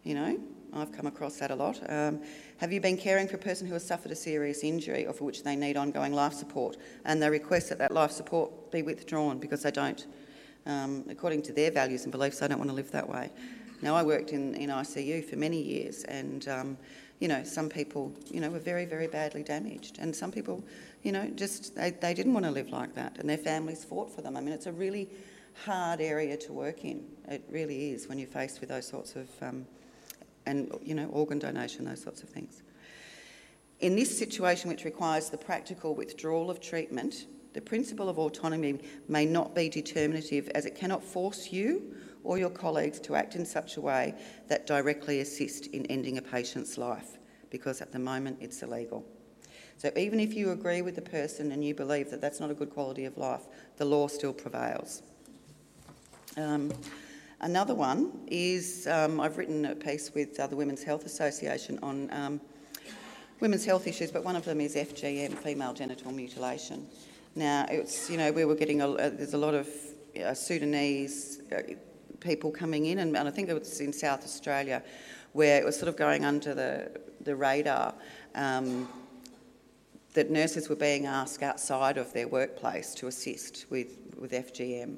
You 0.03 0.15
know, 0.15 0.39
I've 0.73 0.91
come 0.91 1.07
across 1.07 1.37
that 1.37 1.51
a 1.51 1.55
lot. 1.55 1.79
Um, 1.89 2.21
have 2.57 2.71
you 2.71 2.81
been 2.81 2.97
caring 2.97 3.27
for 3.27 3.35
a 3.35 3.39
person 3.39 3.67
who 3.67 3.73
has 3.73 3.85
suffered 3.85 4.11
a 4.11 4.15
serious 4.15 4.63
injury 4.63 5.05
or 5.05 5.13
for 5.13 5.25
which 5.25 5.43
they 5.43 5.55
need 5.55 5.77
ongoing 5.77 6.13
life 6.13 6.33
support 6.33 6.77
and 7.05 7.21
they 7.21 7.29
request 7.29 7.69
that 7.69 7.77
that 7.79 7.91
life 7.91 8.11
support 8.11 8.71
be 8.71 8.81
withdrawn 8.81 9.39
because 9.39 9.63
they 9.63 9.71
don't, 9.71 10.07
um, 10.65 11.05
according 11.09 11.41
to 11.43 11.53
their 11.53 11.71
values 11.71 12.03
and 12.03 12.11
beliefs, 12.11 12.39
they 12.39 12.47
don't 12.47 12.59
want 12.59 12.69
to 12.69 12.75
live 12.75 12.91
that 12.91 13.07
way? 13.07 13.29
Now, 13.81 13.95
I 13.95 14.03
worked 14.03 14.31
in, 14.31 14.55
in 14.55 14.69
ICU 14.69 15.23
for 15.23 15.35
many 15.35 15.61
years 15.61 16.03
and, 16.05 16.47
um, 16.47 16.77
you 17.19 17.27
know, 17.27 17.43
some 17.43 17.69
people, 17.69 18.11
you 18.31 18.39
know, 18.39 18.49
were 18.49 18.59
very, 18.59 18.85
very 18.85 19.07
badly 19.07 19.43
damaged. 19.43 19.97
And 19.99 20.15
some 20.15 20.31
people, 20.31 20.63
you 21.07 21.13
know, 21.13 21.25
just, 21.35 21.73
they, 21.73 21.91
they 21.91 22.13
didn't 22.13 22.33
want 22.33 22.45
to 22.45 22.51
live 22.51 22.69
like 22.69 22.93
that. 22.95 23.17
And 23.17 23.29
their 23.29 23.37
families 23.37 23.85
fought 23.85 24.13
for 24.13 24.21
them. 24.21 24.35
I 24.35 24.41
mean, 24.41 24.53
it's 24.53 24.65
a 24.65 24.73
really 24.73 25.09
hard 25.63 26.01
area 26.01 26.35
to 26.35 26.51
work 26.51 26.83
in. 26.83 27.05
It 27.29 27.45
really 27.49 27.91
is 27.91 28.09
when 28.09 28.19
you're 28.19 28.27
faced 28.27 28.59
with 28.59 28.67
those 28.67 28.85
sorts 28.85 29.15
of, 29.15 29.29
um, 29.41 29.65
and, 30.45 30.69
you 30.83 30.93
know, 30.93 31.07
organ 31.07 31.39
donation, 31.39 31.85
those 31.85 32.03
sorts 32.03 32.23
of 32.23 32.29
things. 32.29 32.61
In 33.79 33.95
this 33.95 34.15
situation, 34.19 34.69
which 34.69 34.83
requires 34.83 35.29
the 35.29 35.37
practical 35.37 35.95
withdrawal 35.95 36.51
of 36.51 36.59
treatment, 36.59 37.27
the 37.53 37.61
principle 37.61 38.09
of 38.09 38.19
autonomy 38.19 38.81
may 39.07 39.25
not 39.25 39.55
be 39.55 39.69
determinative 39.69 40.49
as 40.55 40.65
it 40.65 40.75
cannot 40.75 41.01
force 41.01 41.53
you 41.53 41.95
or 42.25 42.37
your 42.37 42.49
colleagues 42.49 42.99
to 42.99 43.15
act 43.15 43.35
in 43.35 43.45
such 43.45 43.77
a 43.77 43.81
way 43.81 44.13
that 44.49 44.67
directly 44.67 45.21
assist 45.21 45.67
in 45.67 45.85
ending 45.85 46.17
a 46.17 46.21
patient's 46.21 46.77
life, 46.77 47.17
because 47.49 47.79
at 47.79 47.93
the 47.93 47.99
moment 47.99 48.37
it's 48.41 48.61
illegal. 48.61 49.05
So 49.77 49.91
even 49.95 50.19
if 50.19 50.33
you 50.33 50.51
agree 50.51 50.81
with 50.81 50.95
the 50.95 51.01
person 51.01 51.51
and 51.51 51.63
you 51.63 51.75
believe 51.75 52.09
that 52.09 52.19
that's 52.19 52.39
not 52.39 52.49
a 52.49 52.55
good 52.55 52.71
quality 52.71 53.05
of 53.05 53.17
life, 53.17 53.43
the 53.77 53.85
law 53.85 54.07
still 54.07 54.33
prevails. 54.33 55.03
Um, 56.35 56.73
another 57.41 57.75
one 57.75 58.11
is 58.27 58.87
um, 58.87 59.19
I've 59.19 59.37
written 59.37 59.65
a 59.65 59.75
piece 59.75 60.11
with 60.15 60.39
uh, 60.39 60.47
the 60.47 60.55
Women's 60.55 60.83
Health 60.83 61.05
Association 61.05 61.77
on 61.83 62.11
um, 62.11 62.41
women's 63.39 63.65
health 63.65 63.85
issues, 63.85 64.11
but 64.11 64.23
one 64.23 64.35
of 64.35 64.45
them 64.45 64.59
is 64.61 64.75
FGM, 64.75 65.35
female 65.35 65.73
genital 65.73 66.11
mutilation. 66.11 66.87
Now, 67.35 67.67
it's, 67.69 68.09
you 68.09 68.17
know, 68.17 68.31
we 68.31 68.45
were 68.45 68.55
getting, 68.55 68.81
a, 68.81 68.89
uh, 68.89 69.09
there's 69.09 69.35
a 69.35 69.37
lot 69.37 69.53
of 69.53 69.67
uh, 70.19 70.33
Sudanese 70.33 71.41
uh, 71.55 71.61
people 72.19 72.49
coming 72.49 72.87
in, 72.87 72.97
and, 72.97 73.15
and 73.15 73.27
I 73.27 73.31
think 73.31 73.47
it 73.49 73.53
was 73.53 73.79
in 73.79 73.93
South 73.93 74.23
Australia 74.23 74.81
where 75.33 75.61
it 75.61 75.65
was 75.65 75.77
sort 75.77 75.87
of 75.87 75.95
going 75.95 76.25
under 76.25 76.55
the, 76.55 76.99
the 77.21 77.35
radar 77.35 77.93
um, 78.33 78.89
that 80.17 80.31
nurses 80.31 80.67
were 80.67 80.75
being 80.75 81.05
asked 81.05 81.43
outside 81.43 81.95
of 81.95 82.11
their 82.11 82.27
workplace 82.27 82.95
to 82.95 83.05
assist 83.05 83.67
with, 83.69 83.99
with 84.17 84.31
FGM, 84.31 84.97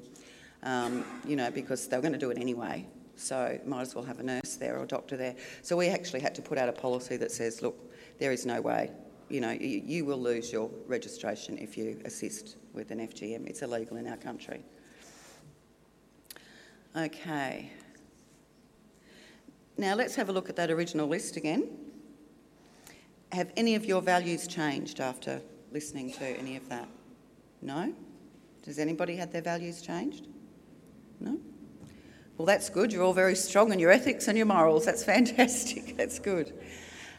um, 0.62 1.04
you 1.26 1.36
know, 1.36 1.50
because 1.50 1.86
they 1.88 1.96
were 1.98 2.00
going 2.00 2.14
to 2.14 2.18
do 2.18 2.30
it 2.30 2.38
anyway. 2.38 2.86
So 3.16 3.60
might 3.66 3.82
as 3.82 3.94
well 3.94 4.02
have 4.04 4.18
a 4.18 4.22
nurse 4.22 4.56
there 4.56 4.78
or 4.78 4.84
a 4.84 4.86
doctor 4.86 5.18
there. 5.18 5.36
So 5.60 5.76
we 5.76 5.88
actually 5.88 6.20
had 6.20 6.34
to 6.36 6.40
put 6.40 6.56
out 6.56 6.70
a 6.70 6.72
policy 6.72 7.18
that 7.18 7.30
says, 7.30 7.60
look, 7.60 7.92
there 8.18 8.32
is 8.32 8.46
no 8.46 8.62
way. 8.62 8.92
You 9.28 9.42
know, 9.42 9.50
you, 9.50 9.82
you 9.84 10.06
will 10.06 10.16
lose 10.16 10.50
your 10.50 10.70
registration 10.86 11.58
if 11.58 11.76
you 11.76 12.00
assist 12.06 12.56
with 12.72 12.90
an 12.90 13.06
FGM. 13.06 13.46
It's 13.46 13.60
illegal 13.60 13.98
in 13.98 14.08
our 14.08 14.16
country. 14.16 14.62
Okay. 16.96 17.70
Now 19.76 19.94
let's 19.96 20.14
have 20.14 20.30
a 20.30 20.32
look 20.32 20.48
at 20.48 20.56
that 20.56 20.70
original 20.70 21.08
list 21.08 21.36
again. 21.36 21.89
Have 23.32 23.52
any 23.56 23.74
of 23.76 23.84
your 23.84 24.02
values 24.02 24.46
changed 24.46 25.00
after 25.00 25.40
listening 25.72 26.12
to 26.14 26.24
any 26.24 26.56
of 26.56 26.68
that? 26.68 26.88
No? 27.62 27.92
Does 28.64 28.78
anybody 28.78 29.16
have 29.16 29.32
their 29.32 29.42
values 29.42 29.80
changed? 29.80 30.26
No? 31.20 31.38
Well, 32.36 32.46
that's 32.46 32.68
good. 32.70 32.92
You're 32.92 33.04
all 33.04 33.12
very 33.12 33.36
strong 33.36 33.72
in 33.72 33.78
your 33.78 33.90
ethics 33.90 34.26
and 34.26 34.36
your 34.36 34.46
morals. 34.46 34.84
That's 34.84 35.04
fantastic. 35.14 35.96
That's 35.96 36.18
good. 36.18 36.58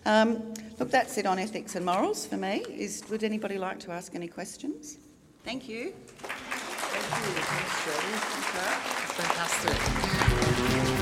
Um, 0.05 0.53
look, 0.79 0.89
that's 0.89 1.17
it 1.17 1.25
on 1.25 1.39
ethics 1.39 1.75
and 1.75 1.85
morals 1.85 2.25
for 2.25 2.37
me. 2.37 2.65
Is, 2.69 3.03
would 3.09 3.23
anybody 3.23 3.57
like 3.57 3.79
to 3.81 3.91
ask 3.91 4.15
any 4.15 4.27
questions? 4.27 4.97
Thank 5.43 5.69
you. 5.69 5.93
Thank 6.17 7.27
you. 7.27 7.41
Thanks, 7.43 7.75
Jodie. 7.85 8.41
Fantastic. 9.23 11.00